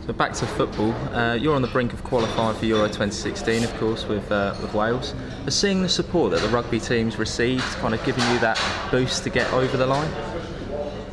So 0.07 0.13
back 0.13 0.33
to 0.33 0.47
football, 0.47 0.91
uh, 1.13 1.35
you're 1.35 1.55
on 1.55 1.61
the 1.61 1.67
brink 1.67 1.93
of 1.93 2.03
qualifying 2.03 2.57
for 2.57 2.65
Euro 2.65 2.87
2016, 2.87 3.63
of 3.63 3.77
course, 3.77 4.07
with 4.07 4.31
uh, 4.31 4.55
with 4.61 4.73
Wales. 4.73 5.13
But 5.43 5.53
seeing 5.53 5.83
the 5.83 5.89
support 5.89 6.31
that 6.31 6.41
the 6.41 6.49
rugby 6.49 6.79
teams 6.79 7.19
received, 7.19 7.63
kind 7.75 7.93
of 7.93 8.03
giving 8.03 8.23
you 8.31 8.39
that 8.39 8.59
boost 8.89 9.23
to 9.25 9.29
get 9.29 9.51
over 9.53 9.77
the 9.77 9.85
line. 9.85 10.11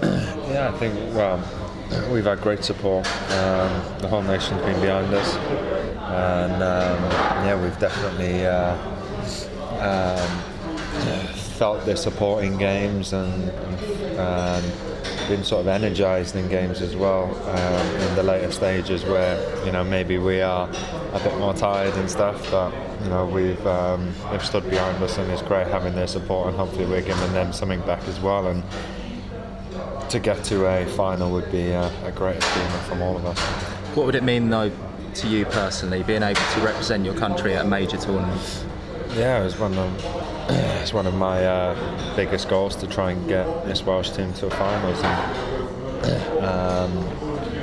yeah, 0.02 0.70
I 0.74 0.78
think 0.78 0.94
well, 1.14 1.42
we've 2.11 2.24
had 2.24 2.40
great 2.40 2.64
support. 2.64 3.07
Um, 3.33 3.98
the 3.98 4.09
whole 4.09 4.22
nation's 4.22 4.61
been 4.62 4.81
behind 4.81 5.12
us, 5.14 5.37
and 5.37 6.62
um, 6.62 7.02
yeah, 7.44 7.61
we've 7.61 7.78
definitely 7.78 8.46
uh, 8.46 8.76
um, 9.81 10.38
felt 11.59 11.85
their 11.85 11.96
support 11.96 12.44
in 12.44 12.59
games 12.59 13.12
and, 13.12 13.50
and, 13.50 14.72
been 15.28 15.44
sort 15.44 15.61
of 15.61 15.68
energised 15.68 16.35
in 16.35 16.48
games 16.48 16.83
as 16.83 16.96
well 16.96 17.24
um, 17.48 17.87
in 18.02 18.14
the 18.16 18.22
later 18.22 18.50
stages 18.50 19.05
where 19.05 19.64
you 19.64 19.70
know 19.70 19.85
maybe 19.85 20.18
we 20.18 20.40
are 20.40 20.68
a 21.12 21.20
bit 21.20 21.37
more 21.38 21.55
tired 21.55 21.94
and 21.94 22.11
stuff, 22.11 22.50
but 22.50 22.72
you 23.02 23.09
know 23.09 23.24
we've 23.24 23.66
um, 23.66 24.12
they've 24.31 24.44
stood 24.44 24.68
behind 24.68 25.02
us 25.02 25.18
and 25.18 25.31
it's 25.31 25.42
great 25.42 25.66
having 25.68 25.94
their 25.94 26.07
support 26.07 26.48
and 26.48 26.57
hopefully 26.57 26.87
we're 26.87 27.02
giving 27.02 27.33
them 27.33 27.52
something 27.52 27.81
back 27.83 28.02
as 28.09 28.18
well 28.20 28.48
and 28.48 28.62
to 30.12 30.20
get 30.20 30.44
to 30.44 30.66
a 30.66 30.85
final 30.85 31.31
would 31.31 31.51
be 31.51 31.68
a, 31.70 32.07
a 32.07 32.12
great 32.12 32.37
achievement 32.37 32.83
from 32.83 33.01
all 33.01 33.16
of 33.16 33.25
us. 33.25 33.38
What 33.96 34.05
would 34.05 34.14
it 34.14 34.22
mean, 34.22 34.51
though, 34.51 34.70
to 35.14 35.27
you 35.27 35.46
personally, 35.46 36.03
being 36.03 36.22
able 36.22 36.40
to 36.55 36.61
represent 36.61 37.03
your 37.07 37.14
country 37.14 37.55
at 37.55 37.64
a 37.64 37.68
major 37.68 37.96
tournament? 37.96 38.66
Yeah, 39.14 39.40
it 39.40 39.44
was 39.44 39.59
one 39.59 39.77
of 39.77 40.05
it's 40.51 40.92
one 40.92 41.07
of 41.07 41.14
my 41.14 41.46
uh, 41.46 42.14
biggest 42.14 42.51
goals 42.51 42.77
to 42.77 42.87
try 42.87 43.12
and 43.12 43.27
get 43.27 43.46
this 43.64 43.83
Welsh 43.85 44.11
team 44.11 44.35
to 44.35 44.46
a 44.46 44.51
finals. 44.51 45.03
And, 45.03 45.48
Um, 46.42 46.90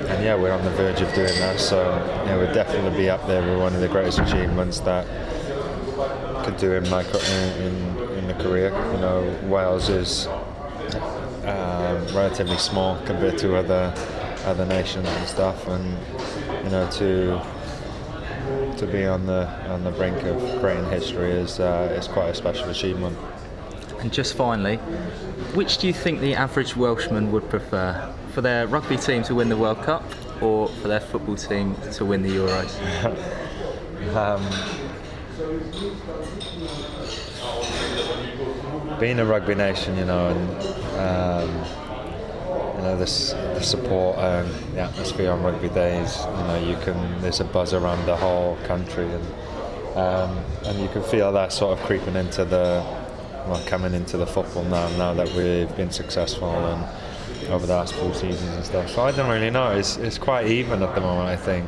and 0.07 0.23
yeah, 0.23 0.33
we're 0.33 0.53
on 0.53 0.63
the 0.63 0.71
verge 0.71 1.01
of 1.01 1.13
doing 1.13 1.35
that. 1.39 1.59
So 1.59 1.83
yeah, 2.25 2.37
we'll 2.37 2.53
definitely 2.53 2.97
be 2.97 3.09
up 3.09 3.27
there 3.27 3.41
with 3.41 3.59
one 3.59 3.75
of 3.75 3.81
the 3.81 3.89
greatest 3.89 4.19
achievements 4.19 4.79
that 4.79 5.05
could 6.45 6.55
do 6.55 6.71
in 6.71 6.89
my 6.89 7.03
in, 7.03 7.61
in, 7.61 7.99
in 8.19 8.27
the 8.29 8.33
career. 8.35 8.69
You 8.93 9.01
know, 9.01 9.39
Wales 9.43 9.89
is 9.89 10.29
um, 11.49 12.15
relatively 12.15 12.57
small 12.57 13.01
compared 13.05 13.37
to 13.39 13.55
other 13.55 13.93
other 14.45 14.65
nations 14.65 15.07
and 15.07 15.27
stuff, 15.27 15.67
and 15.67 15.97
you 16.63 16.69
know 16.69 16.89
to 16.91 17.41
to 18.77 18.87
be 18.87 19.05
on 19.05 19.25
the 19.25 19.47
on 19.69 19.83
the 19.83 19.91
brink 19.91 20.23
of 20.23 20.39
creating 20.59 20.89
history 20.89 21.31
is 21.31 21.59
uh, 21.59 21.93
is 21.97 22.07
quite 22.07 22.29
a 22.29 22.33
special 22.33 22.69
achievement. 22.69 23.17
And 23.99 24.13
just 24.13 24.35
finally, 24.35 24.77
which 25.53 25.77
do 25.79 25.87
you 25.87 25.93
think 25.93 26.21
the 26.21 26.35
average 26.35 26.75
Welshman 26.75 27.31
would 27.31 27.49
prefer? 27.49 28.13
For 28.33 28.41
their 28.41 28.67
rugby 28.67 28.95
team 28.95 29.23
to 29.23 29.35
win 29.35 29.49
the 29.49 29.57
World 29.57 29.81
Cup 29.83 30.03
or 30.41 30.69
for 30.69 30.87
their 30.87 30.99
football 30.99 31.35
team 31.35 31.75
to 31.93 32.05
win 32.05 32.21
the 32.21 32.29
Euros? 32.29 32.79
um, 34.15 34.41
being 38.99 39.19
a 39.19 39.25
rugby 39.25 39.55
nation, 39.55 39.97
you 39.97 40.05
know, 40.05 40.29
and 40.29 40.78
um, 40.99 41.49
you 42.75 42.81
know 42.83 42.97
this 42.97 43.31
the 43.31 43.61
support 43.61 44.17
and 44.17 44.47
the 44.73 44.81
atmosphere 44.81 45.31
on 45.31 45.43
rugby 45.43 45.69
days. 45.69 46.17
You 46.17 46.43
know, 46.43 46.65
you 46.69 46.77
can 46.83 47.21
there's 47.21 47.39
a 47.39 47.45
buzz 47.45 47.73
around 47.73 48.05
the 48.05 48.15
whole 48.15 48.57
country, 48.65 49.05
and 49.05 49.25
um, 49.97 50.37
and 50.65 50.79
you 50.79 50.87
can 50.89 51.03
feel 51.03 51.31
that 51.33 51.51
sort 51.51 51.77
of 51.77 51.85
creeping 51.85 52.15
into 52.15 52.45
the 52.45 52.83
well, 53.47 53.63
coming 53.65 53.93
into 53.93 54.17
the 54.17 54.27
football 54.27 54.63
now. 54.63 54.89
Now 54.97 55.13
that 55.13 55.27
we've 55.33 55.75
been 55.75 55.91
successful 55.91 56.49
and 56.49 57.49
over 57.49 57.65
the 57.65 57.73
last 57.73 57.93
few 57.95 58.13
seasons 58.13 58.55
and 58.55 58.65
stuff. 58.65 58.89
So 58.89 59.01
I 59.01 59.11
don't 59.11 59.29
really 59.29 59.49
know. 59.49 59.71
It's 59.71 59.97
it's 59.97 60.17
quite 60.17 60.47
even 60.47 60.83
at 60.83 60.95
the 60.95 61.01
moment. 61.01 61.27
I 61.27 61.35
think. 61.35 61.65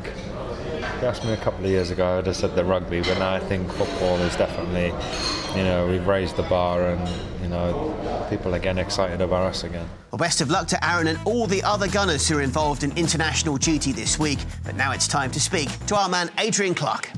You 1.02 1.08
asked 1.08 1.26
me 1.26 1.34
a 1.34 1.38
couple 1.38 1.66
of 1.66 1.72
years 1.72 1.90
ago, 1.90 2.20
I'd 2.20 2.28
have 2.28 2.36
said 2.36 2.56
the 2.56 2.64
rugby, 2.64 3.02
but 3.02 3.18
now 3.18 3.34
I 3.34 3.40
think 3.40 3.68
football 3.72 4.18
is 4.18 4.36
definitely, 4.36 4.94
you 5.58 5.66
know, 5.66 5.88
we've 5.88 6.06
raised 6.06 6.36
the 6.36 6.44
bar 6.44 6.90
and, 6.90 7.42
you 7.42 7.48
know, 7.48 8.28
people 8.30 8.54
are 8.54 8.60
getting 8.60 8.78
excited 8.78 9.20
about 9.20 9.48
us 9.48 9.64
again. 9.64 9.90
Well, 10.12 10.20
best 10.20 10.42
of 10.42 10.52
luck 10.52 10.68
to 10.68 10.88
Aaron 10.88 11.08
and 11.08 11.18
all 11.26 11.48
the 11.48 11.64
other 11.64 11.88
gunners 11.88 12.28
who 12.28 12.38
are 12.38 12.42
involved 12.44 12.84
in 12.84 12.96
international 12.96 13.58
duty 13.58 13.92
this 13.92 14.20
week. 14.20 14.38
But 14.64 14.76
now 14.76 14.92
it's 14.92 15.08
time 15.08 15.32
to 15.32 15.40
speak 15.40 15.70
to 15.88 15.96
our 15.96 16.08
man 16.08 16.30
Adrian 16.38 16.76
Clark. 16.76 17.10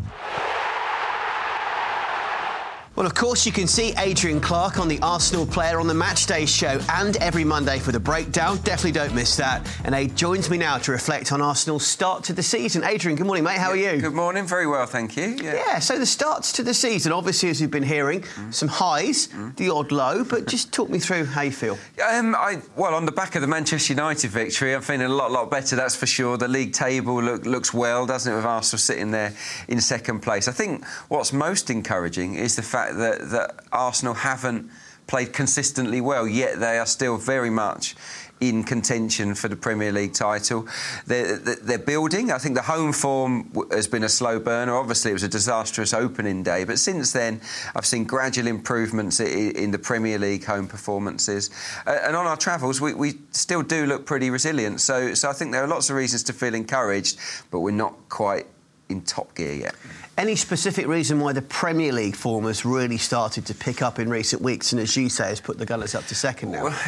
Well, 2.96 3.08
of 3.08 3.16
course, 3.16 3.44
you 3.44 3.52
can 3.52 3.66
see 3.66 3.92
Adrian 3.98 4.40
Clark 4.40 4.78
on 4.78 4.88
the 4.88 5.00
Arsenal 5.02 5.48
Player 5.48 5.80
on 5.80 5.88
the 5.88 5.96
Matchday 5.96 6.48
show 6.48 6.80
and 6.92 7.18
every 7.18 7.44
Monday 7.44 7.80
for 7.80 7.92
the 7.92 8.00
breakdown. 8.00 8.58
Definitely 8.58 8.92
don't 8.92 9.16
miss 9.16 9.36
that. 9.38 9.68
And 9.84 9.96
Ade 9.96 10.16
joins 10.16 10.48
me 10.48 10.60
now 10.60 10.78
to 10.78 10.92
reflect 10.92 11.32
on 11.32 11.42
Arsenal's 11.42 11.88
start 11.88 12.24
to 12.26 12.34
the 12.34 12.44
season. 12.44 12.84
Adrian, 12.84 13.18
good 13.18 13.26
morning, 13.26 13.46
mate. 13.46 13.58
How 13.58 13.72
are 13.72 13.76
you? 13.76 14.00
Good 14.00 14.14
morning. 14.14 14.46
Very 14.46 14.68
well, 14.68 14.86
thank 14.86 15.18
you. 15.18 15.36
Yeah, 15.42 15.56
yeah 15.56 15.80
so 15.80 15.98
the 15.98 16.06
starts 16.06 16.52
to 16.52 16.64
the 16.64 16.76
season, 16.76 17.12
obviously, 17.12 17.50
as 17.50 17.60
we've 17.60 17.72
been 17.72 17.82
hearing, 17.82 18.22
mm. 18.22 18.54
some 18.54 18.68
highs, 18.68 19.28
mm. 19.30 19.56
the 19.56 19.72
odd 19.72 19.92
low, 19.92 20.24
but 20.24 20.46
just 20.46 20.72
talk 20.72 20.92
me 20.92 21.00
through 21.00 21.26
how 21.26 21.42
you 21.42 21.52
feel. 21.52 21.80
Um, 22.08 22.36
I, 22.36 22.62
well, 22.76 22.94
on 22.94 23.08
the 23.08 23.12
back 23.12 23.34
of 23.34 23.42
the 23.42 23.48
Manchester 23.48 23.94
United 23.94 24.30
victory, 24.30 24.76
I'm 24.76 24.84
feeling 24.84 25.08
a 25.08 25.10
lot, 25.10 25.32
lot 25.32 25.50
better, 25.50 25.76
that's 25.76 25.96
for 25.96 26.06
sure. 26.06 26.38
The 26.38 26.48
league 26.48 26.74
table 26.74 27.24
look, 27.24 27.48
looks 27.48 27.74
well, 27.74 28.06
doesn't 28.06 28.32
it, 28.32 28.36
with 28.36 28.46
Arsenal 28.46 28.78
sitting 28.78 29.10
there 29.10 29.34
in 29.68 29.82
second 29.82 30.20
place. 30.20 30.48
I 30.48 30.52
think 30.52 30.86
what's 31.08 31.34
most 31.34 31.72
encouraging 31.72 32.36
is 32.36 32.56
the 32.56 32.62
fact 32.62 32.83
fact 32.84 32.98
that, 32.98 33.30
that 33.32 33.56
Arsenal 33.72 34.14
haven't 34.14 34.70
played 35.08 35.34
consistently 35.34 36.02
well, 36.02 36.28
yet 36.28 36.60
they 36.60 36.78
are 36.78 36.86
still 36.86 37.18
very 37.18 37.50
much 37.50 37.96
in 38.40 38.64
contention 38.64 39.36
for 39.36 39.48
the 39.48 39.56
Premier 39.56 39.92
League 39.92 40.14
title. 40.14 40.68
They're, 41.08 41.38
they're, 41.38 41.78
building. 41.78 42.32
I 42.32 42.38
think 42.38 42.56
the 42.56 42.62
home 42.62 42.92
form 42.92 43.52
has 43.72 43.88
been 43.88 44.04
a 44.04 44.10
slow 44.10 44.38
burner. 44.40 44.76
Obviously, 44.76 45.12
it 45.12 45.14
was 45.14 45.24
a 45.24 45.30
disastrous 45.30 45.94
opening 45.94 46.44
day, 46.44 46.66
but 46.66 46.78
since 46.80 47.14
then, 47.14 47.40
I've 47.74 47.86
seen 47.86 48.04
gradual 48.04 48.48
improvements 48.48 49.22
in 49.22 49.72
the 49.72 49.80
Premier 49.80 50.18
League 50.18 50.44
home 50.44 50.68
performances. 50.68 51.52
And 51.86 52.16
on 52.16 52.26
our 52.26 52.38
travels, 52.38 52.82
we, 52.82 52.94
we 52.94 53.20
still 53.32 53.62
do 53.62 53.86
look 53.86 54.06
pretty 54.06 54.30
resilient. 54.30 54.82
So, 54.82 55.14
so 55.14 55.30
I 55.30 55.34
think 55.34 55.54
there 55.54 55.64
are 55.64 55.68
lots 55.68 55.90
of 55.90 55.96
reasons 55.96 56.24
to 56.24 56.34
feel 56.34 56.54
encouraged, 56.54 57.18
but 57.50 57.62
we're 57.62 57.72
not 57.72 58.10
quite 58.10 58.48
in 58.90 59.02
top 59.02 59.34
gear 59.36 59.54
yet. 59.54 59.76
Any 60.16 60.36
specific 60.36 60.86
reason 60.86 61.20
why 61.20 61.34
the 61.34 61.42
Premier 61.42 61.92
League 61.92 62.16
form 62.16 62.46
has 62.46 62.66
really 62.66 63.00
started 63.00 63.48
to 63.48 63.56
pick 63.56 63.82
up 63.82 63.98
in 63.98 64.10
recent 64.10 64.44
weeks, 64.44 64.72
and 64.72 64.80
as 64.80 64.96
you 64.96 65.10
say, 65.10 65.30
has 65.30 65.42
put 65.42 65.58
the 65.58 65.66
Gunners 65.66 65.96
up 65.96 66.06
to 66.06 66.16
second 66.16 66.52
now? 66.52 66.66
Well, 66.66 66.80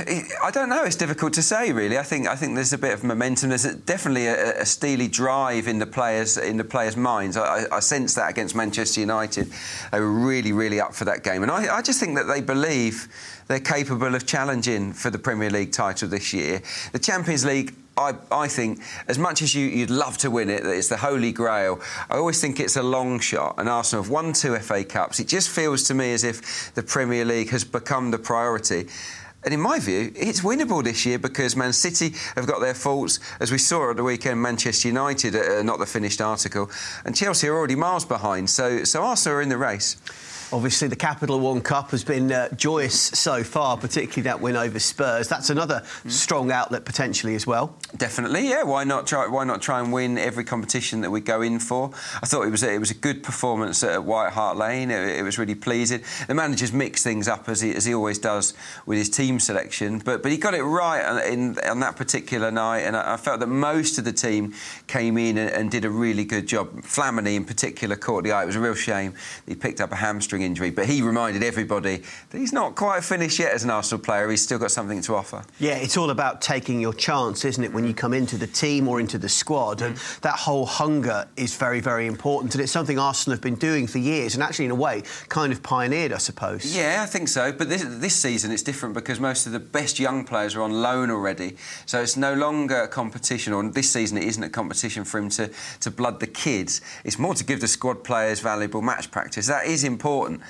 I 0.43 0.51
don't 0.51 0.69
know. 0.69 0.84
It's 0.84 0.95
difficult 0.95 1.34
to 1.34 1.41
say, 1.41 1.71
really. 1.71 1.97
I 1.97 2.03
think 2.03 2.27
I 2.27 2.36
think 2.36 2.53
there's 2.53 2.73
a 2.73 2.77
bit 2.77 2.93
of 2.93 3.03
momentum. 3.03 3.49
There's 3.49 3.63
definitely 3.63 4.27
a, 4.27 4.62
a, 4.62 4.65
steely 4.65 5.08
drive 5.08 5.67
in 5.67 5.79
the 5.79 5.88
players 5.88 6.38
in 6.38 6.58
the 6.58 6.63
players' 6.63 6.95
minds. 6.95 7.36
I, 7.36 7.65
I, 7.71 7.79
sense 7.79 8.13
that 8.13 8.29
against 8.29 8.55
Manchester 8.55 8.99
United, 8.99 9.51
they 9.91 9.99
were 9.99 10.12
really, 10.12 10.51
really 10.51 10.79
up 10.79 10.93
for 10.93 11.05
that 11.05 11.23
game, 11.23 11.41
and 11.41 11.51
I, 11.51 11.77
I 11.77 11.81
just 11.81 11.99
think 11.99 12.15
that 12.17 12.27
they 12.27 12.41
believe 12.41 13.08
they're 13.47 13.60
capable 13.60 14.13
of 14.13 14.27
challenging 14.27 14.93
for 14.93 15.10
the 15.10 15.19
Premier 15.19 15.49
League 15.49 15.71
title 15.71 16.08
this 16.08 16.31
year. 16.31 16.62
The 16.91 16.99
Champions 16.99 17.43
League 17.43 17.73
I, 17.97 18.15
I, 18.31 18.47
think, 18.47 18.81
as 19.08 19.17
much 19.17 19.41
as 19.41 19.55
you, 19.55 19.79
would 19.79 19.89
love 19.89 20.17
to 20.19 20.29
win 20.29 20.49
it, 20.49 20.63
that 20.63 20.75
it's 20.75 20.89
the 20.89 20.97
holy 20.97 21.31
grail, 21.31 21.79
I 22.10 22.17
always 22.17 22.41
think 22.41 22.60
it's 22.60 22.75
a 22.75 22.84
long 22.84 23.19
shot. 23.19 23.55
And 23.58 23.69
Arsenal 23.69 24.03
have 24.03 24.12
won 24.12 24.34
two 24.34 24.55
FA 24.58 24.84
Cups. 24.84 25.19
It 25.19 25.27
just 25.27 25.49
feels 25.49 25.84
to 25.84 25.93
me 25.93 26.13
as 26.13 26.23
if 26.23 26.73
the 26.75 26.84
Premier 26.84 27.23
League 27.23 27.49
has 27.49 27.63
become 27.63 28.12
the 28.12 28.17
priority. 28.17 28.88
And 29.45 29.53
in 29.53 29.62
my 29.62 29.79
view, 29.79 30.12
it's 30.15 30.41
winnable 30.41 30.84
this 30.84 31.05
year 31.05 31.19
because 31.19 31.55
Man 31.55 31.71
City 31.71 32.15
have 32.36 32.47
got 32.47 32.62
their 32.62 32.73
faults, 32.73 33.19
as 33.39 33.51
we 33.51 33.60
saw 33.60 33.91
at 33.91 33.97
the 33.97 34.03
weekend. 34.03 34.41
Manchester 34.41 34.88
United, 34.88 35.36
uh, 35.36 35.62
not 35.62 35.77
the 35.77 35.86
finished 35.86 36.19
article, 36.19 36.69
and 37.05 37.15
Chelsea 37.15 37.47
are 37.47 37.55
already 37.55 37.75
miles 37.75 38.05
behind. 38.05 38.49
So, 38.49 38.84
so 38.84 39.03
Arsenal 39.03 39.38
are 39.38 39.41
in 39.43 39.49
the 39.49 39.58
race. 39.58 39.97
Obviously, 40.53 40.88
the 40.88 40.95
Capital 40.95 41.39
One 41.39 41.62
Cup 41.62 41.91
has 41.91 42.03
been 42.03 42.31
uh, 42.31 42.49
joyous 42.53 42.99
so 42.99 43.43
far, 43.43 43.77
particularly 43.77 44.21
that 44.23 44.39
win 44.39 44.55
over 44.55 44.79
Spurs. 44.79 45.27
That's 45.27 45.49
another 45.49 45.81
mm. 46.03 46.12
strong 46.12 46.51
outlet 46.51 46.86
potentially 46.86 47.36
as 47.36 47.47
well. 47.47 47.75
Definitely, 47.97 48.49
yeah. 48.49 48.63
Why 48.63 48.84
not 48.84 49.08
try? 49.08 49.27
Why 49.27 49.43
not 49.43 49.62
try 49.62 49.79
and 49.79 49.91
win 49.91 50.17
every 50.17 50.43
competition 50.43 51.01
that 51.01 51.10
we 51.10 51.19
go 51.19 51.41
in 51.41 51.60
for? 51.60 51.91
I 52.21 52.27
thought 52.27 52.43
it 52.43 52.51
was 52.51 52.63
a, 52.63 52.73
it 52.73 52.79
was 52.79 52.91
a 52.91 52.95
good 52.95 53.23
performance 53.23 53.84
at 53.84 54.03
White 54.03 54.34
Hart 54.34 54.58
Lane. 54.58 54.91
It, 54.91 55.17
it 55.17 55.23
was 55.23 55.39
really 55.39 55.55
pleasing. 55.55 56.03
The 56.27 56.36
manager's 56.36 56.71
mixed 56.71 57.03
things 57.03 57.27
up 57.27 57.49
as 57.49 57.62
he, 57.62 57.73
as 57.73 57.86
he 57.86 57.93
always 57.95 58.19
does 58.19 58.53
with 58.86 58.99
his 58.99 59.10
team 59.10 59.39
selection, 59.39 59.99
but 59.99 60.21
but 60.21 60.31
he 60.31 60.38
got 60.38 60.53
it 60.53 60.63
right 60.63 61.03
on, 61.03 61.23
in, 61.23 61.60
on 61.60 61.79
that 61.79 61.95
particular 61.95 62.51
night, 62.51 62.81
and 62.81 62.95
I, 62.95 63.13
I, 63.13 63.17
felt 63.17 63.39
that 63.39 63.47
most 63.47 63.97
of 63.97 64.05
the 64.05 64.13
team 64.13 64.53
came 64.88 65.17
in 65.17 65.38
and, 65.38 65.49
and 65.49 65.71
did 65.71 65.86
a 65.86 65.89
really 65.89 66.23
good 66.23 66.47
job. 66.47 66.71
Flamini 66.81 67.36
in 67.36 67.45
particular 67.45 67.95
caught 67.95 68.23
the 68.23 68.31
eye. 68.31 68.43
It 68.43 68.47
was 68.47 68.55
a 68.55 68.62
real 68.62 68.75
shame 68.75 69.15
he 69.47 69.55
picked 69.55 69.81
up 69.81 69.91
a 69.91 69.95
hamstring 69.95 70.41
injury, 70.45 70.69
but 70.69 70.86
he 70.86 71.01
reminded 71.01 71.43
everybody 71.43 72.03
that 72.29 72.38
he's 72.38 72.53
not 72.53 72.75
quite 72.75 73.03
finished 73.03 73.39
yet 73.39 73.51
as 73.51 73.63
an 73.63 73.69
Arsenal 73.69 74.03
player. 74.03 74.29
He's 74.29 74.43
still 74.43 74.60
got 74.60 74.71
something 74.71 75.01
to 75.01 75.15
offer. 75.15 75.43
Yeah, 75.60 75.75
it's 75.75 75.97
all 75.97 76.10
about 76.10 76.41
taking 76.41 76.79
your 76.79 76.93
chance, 76.93 77.45
isn't 77.45 77.63
it, 77.63 77.73
when 77.73 77.86
you 77.88 77.93
come 77.93 78.13
into 78.13 78.38
the 78.38 78.47
team 78.47 78.88
or 78.88 78.99
into 78.99 79.17
the 79.17 79.29
squad? 79.29 79.81
And 79.81 79.95
mm. 79.95 80.19
that 80.21 80.36
whole 80.36 80.65
hunger 80.65 81.27
is 81.36 81.55
very, 81.55 81.79
very 81.79 82.08
important. 82.08 82.55
And 82.55 82.63
it's 82.63 82.71
something 82.71 82.99
Arsenal 82.99 83.36
have 83.36 83.41
been 83.41 83.55
doing 83.55 83.88
for 83.88 83.97
years 83.97 84.36
and 84.36 84.43
actually, 84.43 84.65
in 84.65 84.71
a 84.71 84.75
way, 84.75 85.03
kind 85.29 85.51
of 85.51 85.62
pioneered, 85.63 86.13
I 86.13 86.17
suppose. 86.17 86.75
Yeah, 86.75 87.01
I 87.01 87.05
think 87.05 87.27
so. 87.27 87.51
But 87.51 87.69
this, 87.69 87.84
this 87.86 88.15
season 88.15 88.51
it's 88.51 88.63
different 88.63 88.95
because 88.95 89.19
most 89.19 89.45
of 89.45 89.51
the 89.51 89.60
best 89.60 89.99
young 89.99 90.23
players 90.25 90.55
are 90.55 90.62
on 90.62 90.71
loan 90.81 91.10
already. 91.10 91.58
So 91.86 92.01
it's 92.01 92.17
no 92.17 92.34
longer 92.34 92.81
a 92.81 92.88
competition, 92.88 93.53
or 93.53 93.67
this 93.69 93.91
season 93.91 94.17
it 94.17 94.25
isn't 94.25 94.43
a 94.43 94.49
competition 94.49 95.03
for 95.03 95.17
him 95.17 95.29
to, 95.29 95.51
to 95.81 95.91
blood 95.91 96.19
the 96.19 96.27
kids. 96.27 96.81
It's 97.03 97.19
more 97.19 97.34
to 97.34 97.43
give 97.43 97.62
the 97.62 97.67
squad 97.67 98.03
players 98.03 98.39
valuable 98.39 98.81
match 98.81 99.12
practice. 99.12 99.47
That 99.47 99.65
is 99.65 99.84
important 99.84 100.24
important. 100.25 100.41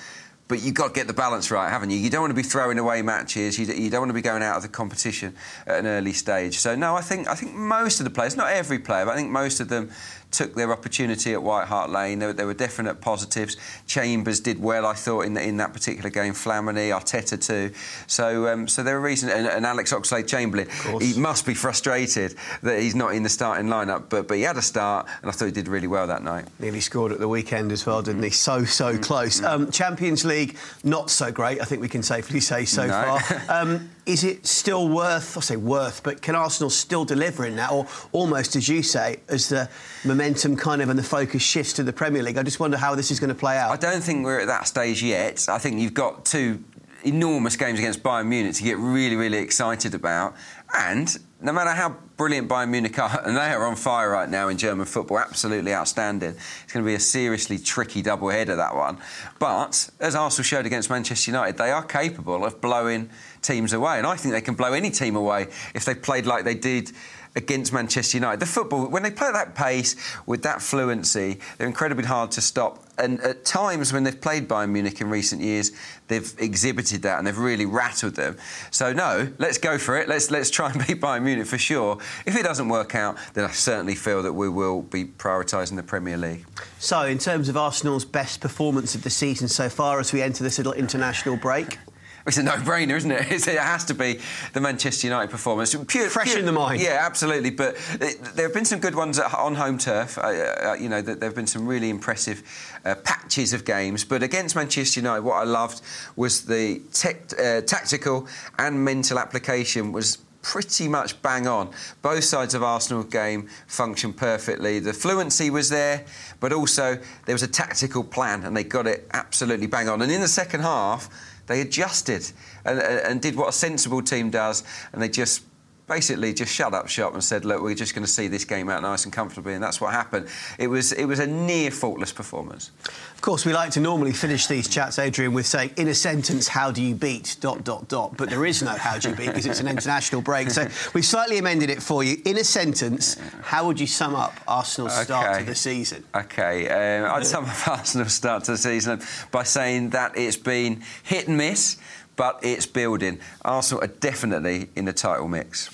But 0.47 0.61
you've 0.61 0.75
got 0.75 0.89
to 0.89 0.93
get 0.93 1.07
the 1.07 1.13
balance 1.13 1.49
right, 1.49 1.69
haven't 1.69 1.89
you? 1.89 1.97
You 1.97 2.11
don't 2.11 2.21
want 2.21 2.29
to 2.29 2.35
be 2.35 2.43
throwing 2.43 2.77
away 2.77 3.01
matches. 3.01 3.57
You, 3.57 3.65
you 3.65 3.89
don't 3.89 4.01
want 4.01 4.09
to 4.11 4.13
be 4.13 4.21
going 4.21 4.43
out 4.43 4.57
of 4.57 4.61
the 4.61 4.69
competition 4.69 5.33
at 5.65 5.79
an 5.79 5.87
early 5.87 6.13
stage. 6.13 6.59
So 6.59 6.75
no, 6.75 6.95
I 6.95 7.01
think 7.01 7.27
I 7.27 7.33
think 7.33 7.55
most 7.55 7.99
of 7.99 8.03
the 8.03 8.11
players, 8.11 8.37
not 8.37 8.51
every 8.51 8.77
player, 8.77 9.05
but 9.05 9.13
I 9.13 9.15
think 9.15 9.31
most 9.31 9.59
of 9.59 9.69
them 9.69 9.89
took 10.35 10.55
their 10.55 10.71
opportunity 10.71 11.33
at 11.33 11.41
White 11.41 11.67
Hart 11.67 11.89
Lane. 11.89 12.19
There, 12.19 12.33
there, 12.33 12.45
were 12.45 12.53
definite 12.53 13.01
positives. 13.01 13.57
Chambers 13.87 14.39
did 14.39 14.61
well, 14.61 14.85
I 14.85 14.93
thought, 14.93 15.21
in, 15.21 15.33
the, 15.33 15.41
in 15.41 15.57
that 15.57 15.73
particular 15.73 16.09
game. 16.09 16.33
Flamini, 16.33 16.89
Arteta 16.89 17.43
too. 17.43 17.73
So, 18.07 18.47
um, 18.47 18.67
so 18.67 18.83
there 18.83 18.97
are 18.97 19.01
reasons. 19.01 19.31
And, 19.31 19.47
and 19.47 19.65
Alex 19.65 19.93
Oxlade-Chamberlain, 19.93 20.67
he 21.01 21.17
must 21.19 21.45
be 21.45 21.53
frustrated 21.53 22.35
that 22.61 22.79
he's 22.79 22.95
not 22.95 23.13
in 23.13 23.23
the 23.23 23.29
starting 23.29 23.67
lineup. 23.67 24.09
But 24.09 24.27
but 24.27 24.37
he 24.37 24.43
had 24.43 24.57
a 24.57 24.61
start, 24.61 25.07
and 25.21 25.29
I 25.29 25.33
thought 25.33 25.45
he 25.45 25.51
did 25.51 25.67
really 25.67 25.87
well 25.87 26.07
that 26.07 26.23
night. 26.23 26.45
Nearly 26.59 26.81
scored 26.81 27.11
at 27.11 27.19
the 27.19 27.27
weekend 27.27 27.71
as 27.71 27.85
well, 27.85 28.01
didn't 28.01 28.23
he? 28.23 28.29
So 28.29 28.65
so 28.65 28.93
mm-hmm. 28.93 29.01
close. 29.01 29.41
Mm-hmm. 29.41 29.63
Um, 29.63 29.71
Champions 29.71 30.25
League, 30.25 30.57
not 30.83 31.09
so 31.09 31.31
great. 31.31 31.61
I 31.61 31.65
think 31.65 31.81
we 31.81 31.89
can 31.89 32.03
safely 32.03 32.39
say 32.39 32.65
so 32.65 32.87
no. 32.87 32.91
far. 32.91 33.41
Um, 33.55 33.89
is 34.05 34.23
it 34.23 34.45
still 34.45 34.87
worth? 34.87 35.37
I 35.37 35.41
say 35.41 35.55
worth, 35.55 36.03
but 36.03 36.21
can 36.21 36.35
Arsenal 36.35 36.69
still 36.69 37.05
deliver 37.05 37.45
in 37.45 37.55
that, 37.55 37.71
or 37.71 37.87
almost 38.11 38.55
as 38.55 38.69
you 38.69 38.83
say, 38.83 39.17
as 39.27 39.49
the 39.49 39.69
momentum 40.03 40.55
kind 40.55 40.81
of 40.81 40.89
and 40.89 40.99
the 40.99 41.03
focus 41.03 41.41
shifts 41.41 41.73
to 41.73 41.83
the 41.83 41.93
Premier 41.93 42.21
League? 42.21 42.37
I 42.37 42.43
just 42.43 42.59
wonder 42.59 42.77
how 42.77 42.93
this 42.93 43.09
is 43.09 43.19
going 43.19 43.29
to 43.29 43.35
play 43.35 43.57
out. 43.57 43.71
I 43.71 43.77
don't 43.77 44.03
think 44.03 44.23
we're 44.23 44.39
at 44.39 44.47
that 44.47 44.67
stage 44.67 45.01
yet. 45.01 45.47
I 45.49 45.57
think 45.57 45.79
you've 45.79 45.95
got 45.95 46.25
two 46.25 46.63
enormous 47.03 47.55
games 47.55 47.79
against 47.79 48.03
Bayern 48.03 48.27
Munich 48.27 48.55
to 48.55 48.63
get 48.63 48.77
really, 48.77 49.15
really 49.15 49.37
excited 49.37 49.93
about. 49.93 50.35
And 50.77 51.15
no 51.41 51.53
matter 51.53 51.69
how 51.69 51.95
brilliant 52.17 52.49
Bayern 52.49 52.69
Munich 52.69 52.97
are, 52.97 53.21
and 53.25 53.37
they 53.37 53.51
are 53.51 53.65
on 53.65 53.75
fire 53.75 54.09
right 54.09 54.29
now 54.29 54.47
in 54.49 54.57
German 54.57 54.85
football, 54.85 55.19
absolutely 55.19 55.73
outstanding. 55.73 56.31
It's 56.31 56.73
going 56.73 56.83
to 56.83 56.89
be 56.89 56.95
a 56.95 56.99
seriously 56.99 57.59
tricky 57.59 58.01
double 58.01 58.29
header, 58.29 58.55
that 58.55 58.75
one. 58.75 58.97
But 59.39 59.89
as 59.99 60.15
Arsenal 60.15 60.43
showed 60.43 60.65
against 60.65 60.89
Manchester 60.89 61.31
United, 61.31 61.57
they 61.57 61.71
are 61.71 61.83
capable 61.83 62.43
of 62.43 62.59
blowing 62.59 63.09
teams 63.45 63.73
away. 63.73 63.97
And 63.97 64.07
I 64.07 64.15
think 64.15 64.33
they 64.33 64.41
can 64.41 64.55
blow 64.55 64.73
any 64.73 64.89
team 64.89 65.15
away 65.15 65.47
if 65.73 65.85
they 65.85 65.95
played 65.95 66.25
like 66.25 66.43
they 66.43 66.55
did 66.55 66.91
against 67.35 67.73
Manchester 67.73 68.17
United. 68.17 68.39
The 68.39 68.45
football, 68.45 68.87
when 68.87 69.03
they 69.03 69.11
play 69.11 69.27
at 69.27 69.33
that 69.33 69.55
pace 69.55 69.95
with 70.25 70.43
that 70.43 70.61
fluency, 70.61 71.39
they're 71.57 71.67
incredibly 71.67 72.05
hard 72.05 72.31
to 72.31 72.41
stop. 72.41 72.83
And 72.97 73.19
at 73.21 73.43
times 73.43 73.91
when 73.91 74.05
they've 74.05 74.19
played 74.19 74.47
Bayern 74.47 74.69
Munich 74.69 75.01
in 75.01 75.09
recent 75.09 75.41
years, 75.41 75.73
they've 76.07 76.33
exhibited 76.39 77.01
that 77.01 77.17
and 77.17 77.27
they've 77.27 77.37
really 77.37 77.65
rattled 77.65 78.15
them. 78.15 78.37
So 78.71 78.93
no, 78.93 79.27
let's 79.37 79.57
go 79.57 79.77
for 79.77 79.97
it. 79.97 80.07
Let's 80.07 80.31
let's 80.31 80.49
try 80.49 80.71
and 80.71 80.79
beat 80.87 81.01
Bayern 81.01 81.23
Munich 81.23 81.47
for 81.47 81.57
sure. 81.57 81.97
If 82.25 82.37
it 82.37 82.43
doesn't 82.43 82.69
work 82.69 82.95
out, 82.95 83.17
then 83.33 83.43
I 83.43 83.51
certainly 83.51 83.95
feel 83.95 84.23
that 84.23 84.33
we 84.33 84.47
will 84.47 84.83
be 84.83 85.03
prioritising 85.03 85.75
the 85.75 85.83
Premier 85.83 86.17
League. 86.17 86.45
So, 86.79 87.01
in 87.01 87.17
terms 87.17 87.49
of 87.49 87.57
Arsenal's 87.57 88.05
best 88.05 88.39
performance 88.39 88.95
of 88.95 89.03
the 89.03 89.09
season 89.09 89.49
so 89.49 89.67
far, 89.67 89.99
as 89.99 90.13
we 90.13 90.21
enter 90.21 90.43
this 90.43 90.57
little 90.57 90.73
international 90.73 91.35
break. 91.35 91.79
It's 92.27 92.37
a 92.37 92.43
no-brainer, 92.43 92.97
isn't 92.97 93.11
it? 93.11 93.47
It 93.47 93.59
has 93.59 93.85
to 93.85 93.93
be 93.93 94.19
the 94.53 94.59
Manchester 94.59 95.07
United 95.07 95.29
performance. 95.29 95.75
Pure, 95.87 96.09
Fresh 96.09 96.29
pure, 96.29 96.39
in 96.39 96.45
the 96.45 96.51
mind. 96.51 96.81
Yeah, 96.81 96.97
absolutely. 97.01 97.51
But 97.51 97.75
it, 98.01 98.19
there 98.35 98.47
have 98.47 98.53
been 98.53 98.65
some 98.65 98.79
good 98.79 98.95
ones 98.95 99.19
at, 99.19 99.31
on 99.33 99.53
home 99.53 99.77
turf. 99.77 100.17
Uh, 100.17 100.21
uh, 100.21 100.75
you 100.79 100.89
know, 100.89 101.01
there 101.01 101.17
have 101.21 101.35
been 101.35 101.45
some 101.45 101.67
really 101.67 101.89
impressive 101.89 102.41
uh, 102.83 102.95
patches 102.95 103.53
of 103.53 103.63
games. 103.63 104.03
But 104.03 104.23
against 104.23 104.55
Manchester 104.55 104.99
United, 104.99 105.21
what 105.21 105.35
I 105.35 105.43
loved 105.43 105.81
was 106.15 106.45
the 106.45 106.81
uh, 107.05 107.61
tactical 107.61 108.27
and 108.57 108.83
mental 108.83 109.19
application 109.19 109.91
was 109.91 110.17
pretty 110.41 110.87
much 110.87 111.21
bang 111.21 111.47
on. 111.47 111.71
Both 112.01 112.23
sides 112.23 112.53
of 112.53 112.63
Arsenal 112.63 113.03
game 113.03 113.49
functioned 113.67 114.17
perfectly. 114.17 114.79
The 114.79 114.93
fluency 114.93 115.49
was 115.49 115.69
there, 115.69 116.05
but 116.39 116.53
also 116.53 116.99
there 117.25 117.33
was 117.35 117.43
a 117.43 117.47
tactical 117.47 118.03
plan, 118.03 118.43
and 118.43 118.55
they 118.55 118.63
got 118.63 118.87
it 118.87 119.07
absolutely 119.13 119.67
bang 119.67 119.89
on. 119.89 120.01
And 120.01 120.11
in 120.11 120.21
the 120.21 120.27
second 120.27 120.61
half 120.61 121.09
they 121.47 121.61
adjusted 121.61 122.31
and, 122.65 122.79
and 122.79 123.21
did 123.21 123.35
what 123.35 123.49
a 123.49 123.51
sensible 123.51 124.01
team 124.01 124.29
does, 124.29 124.63
and 124.93 125.01
they 125.01 125.09
just 125.09 125.43
basically 125.87 126.33
just 126.33 126.53
shut 126.53 126.73
up 126.73 126.87
shop 126.87 127.13
and 127.13 127.23
said, 127.23 127.45
"Look, 127.45 127.61
we're 127.61 127.75
just 127.75 127.93
going 127.93 128.05
to 128.05 128.11
see 128.11 128.27
this 128.27 128.45
game 128.45 128.69
out 128.69 128.81
nice 128.81 129.05
and 129.05 129.13
comfortably," 129.13 129.53
and 129.53 129.63
that's 129.63 129.79
what 129.79 129.93
happened. 129.93 130.27
It 130.57 130.67
was 130.67 130.91
it 130.91 131.05
was 131.05 131.19
a 131.19 131.27
near 131.27 131.71
faultless 131.71 132.11
performance. 132.11 132.71
Of 133.13 133.21
course, 133.21 133.45
we 133.45 133.53
like 133.53 133.71
to 133.71 133.79
normally 133.79 134.13
finish 134.13 134.47
these 134.47 134.67
chats, 134.67 134.99
Adrian, 134.99 135.33
with 135.33 135.45
saying, 135.45 135.71
"In 135.77 135.87
a 135.87 135.95
sentence, 135.95 136.47
how 136.47 136.71
do 136.71 136.81
you 136.81 136.95
beat?" 136.95 137.37
dot 137.39 137.63
dot 137.63 137.87
dot. 137.87 138.17
But 138.17 138.29
there 138.29 138.45
is 138.45 138.61
no 138.61 138.71
how 138.71 138.97
do 138.97 139.09
you 139.09 139.15
beat 139.15 139.27
because 139.27 139.45
it's 139.45 139.59
an 139.59 139.67
international 139.67 140.21
break. 140.21 140.49
So 140.49 140.67
we've 140.93 141.05
slightly 141.05 141.37
amended 141.37 141.69
it 141.69 141.81
for 141.81 142.03
you. 142.03 142.21
In 142.25 142.37
a 142.37 142.43
sentence, 142.43 143.17
how 143.41 143.65
would 143.67 143.79
you 143.79 143.87
sum 143.87 144.15
up 144.15 144.33
Arsenal's 144.47 144.93
okay. 144.93 145.03
start 145.03 145.39
to 145.39 145.45
the 145.45 145.55
season? 145.55 146.03
Okay, 146.15 146.69
um, 146.69 147.11
I'd 147.11 147.25
sum 147.25 147.45
up 147.45 147.67
Arsenal's 147.67 148.13
start 148.13 148.43
to 148.45 148.51
the 148.51 148.57
season 148.57 149.01
by 149.31 149.43
saying 149.43 149.91
that 149.91 150.17
it's 150.17 150.37
been 150.37 150.81
hit 151.03 151.27
and 151.27 151.37
miss 151.37 151.77
but 152.15 152.39
it's 152.43 152.65
building. 152.65 153.19
Arsenal 153.43 153.83
are 153.83 153.87
definitely 153.87 154.69
in 154.75 154.85
the 154.85 154.93
title 154.93 155.27
mix. 155.27 155.69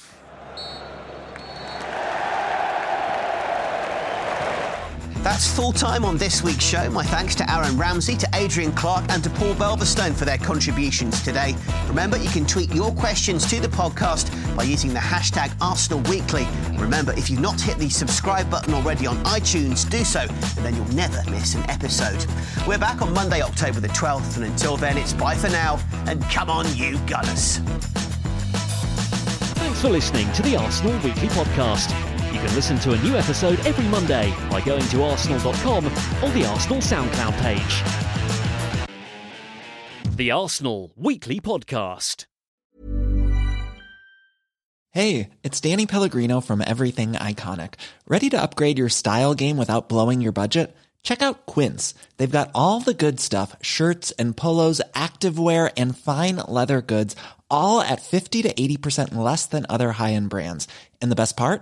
That's 5.23 5.47
full 5.47 5.71
time 5.71 6.03
on 6.03 6.17
this 6.17 6.41
week's 6.43 6.63
show. 6.63 6.89
My 6.89 7.03
thanks 7.03 7.35
to 7.35 7.51
Aaron 7.51 7.77
Ramsey, 7.77 8.15
to 8.17 8.29
Adrian 8.33 8.71
Clark, 8.71 9.05
and 9.09 9.23
to 9.23 9.29
Paul 9.29 9.53
Belverstone 9.53 10.15
for 10.15 10.25
their 10.25 10.39
contributions 10.39 11.21
today. 11.21 11.55
Remember, 11.87 12.17
you 12.17 12.29
can 12.29 12.43
tweet 12.47 12.73
your 12.73 12.91
questions 12.91 13.47
to 13.51 13.59
the 13.59 13.67
podcast 13.67 14.31
by 14.55 14.63
using 14.63 14.93
the 14.93 14.99
hashtag 14.99 15.53
Arsenal 15.61 15.99
Weekly. 16.09 16.47
Remember, 16.75 17.13
if 17.13 17.29
you've 17.29 17.39
not 17.39 17.61
hit 17.61 17.77
the 17.77 17.87
subscribe 17.87 18.49
button 18.49 18.73
already 18.73 19.05
on 19.05 19.15
iTunes, 19.23 19.87
do 19.87 20.03
so, 20.03 20.21
and 20.21 20.65
then 20.65 20.75
you'll 20.75 20.95
never 20.95 21.21
miss 21.29 21.53
an 21.53 21.69
episode. 21.69 22.25
We're 22.67 22.79
back 22.79 23.03
on 23.03 23.13
Monday, 23.13 23.43
October 23.43 23.79
the 23.79 23.89
12th, 23.89 24.37
and 24.37 24.45
until 24.45 24.75
then, 24.75 24.97
it's 24.97 25.13
bye 25.13 25.35
for 25.35 25.49
now, 25.49 25.79
and 26.07 26.19
come 26.31 26.49
on, 26.49 26.65
you 26.75 26.97
Gunners. 27.05 27.57
Thanks 29.53 29.81
for 29.81 29.89
listening 29.89 30.31
to 30.33 30.41
the 30.41 30.55
Arsenal 30.55 30.93
Weekly 31.03 31.27
Podcast. 31.27 32.10
Can 32.41 32.55
listen 32.55 32.79
to 32.79 32.93
a 32.93 32.97
new 33.03 33.15
episode 33.15 33.59
every 33.67 33.85
Monday 33.85 34.33
by 34.49 34.61
going 34.61 34.81
to 34.85 35.03
arsenal.com 35.03 35.85
or 35.85 36.29
the 36.31 36.43
Arsenal 36.43 36.79
SoundCloud 36.79 37.39
page. 37.39 38.87
The 40.17 40.31
Arsenal 40.31 40.91
Weekly 40.95 41.39
Podcast. 41.39 42.25
Hey, 44.89 45.29
it's 45.43 45.61
Danny 45.61 45.85
Pellegrino 45.85 46.41
from 46.41 46.63
Everything 46.65 47.13
Iconic. 47.13 47.75
Ready 48.07 48.31
to 48.31 48.41
upgrade 48.41 48.79
your 48.79 48.89
style 48.89 49.35
game 49.35 49.57
without 49.57 49.87
blowing 49.87 50.19
your 50.19 50.31
budget? 50.31 50.75
Check 51.03 51.21
out 51.21 51.45
Quince. 51.45 51.93
They've 52.17 52.29
got 52.39 52.49
all 52.55 52.79
the 52.79 52.95
good 52.95 53.19
stuff 53.19 53.55
shirts 53.61 54.09
and 54.13 54.35
polos, 54.35 54.81
activewear, 54.95 55.71
and 55.77 55.95
fine 55.95 56.37
leather 56.47 56.81
goods, 56.81 57.15
all 57.51 57.81
at 57.81 58.01
50 58.01 58.41
to 58.41 58.51
80% 58.51 59.13
less 59.13 59.45
than 59.45 59.67
other 59.69 59.91
high 59.91 60.13
end 60.13 60.31
brands. 60.31 60.67
And 61.01 61.11
the 61.11 61.15
best 61.15 61.37
part? 61.37 61.61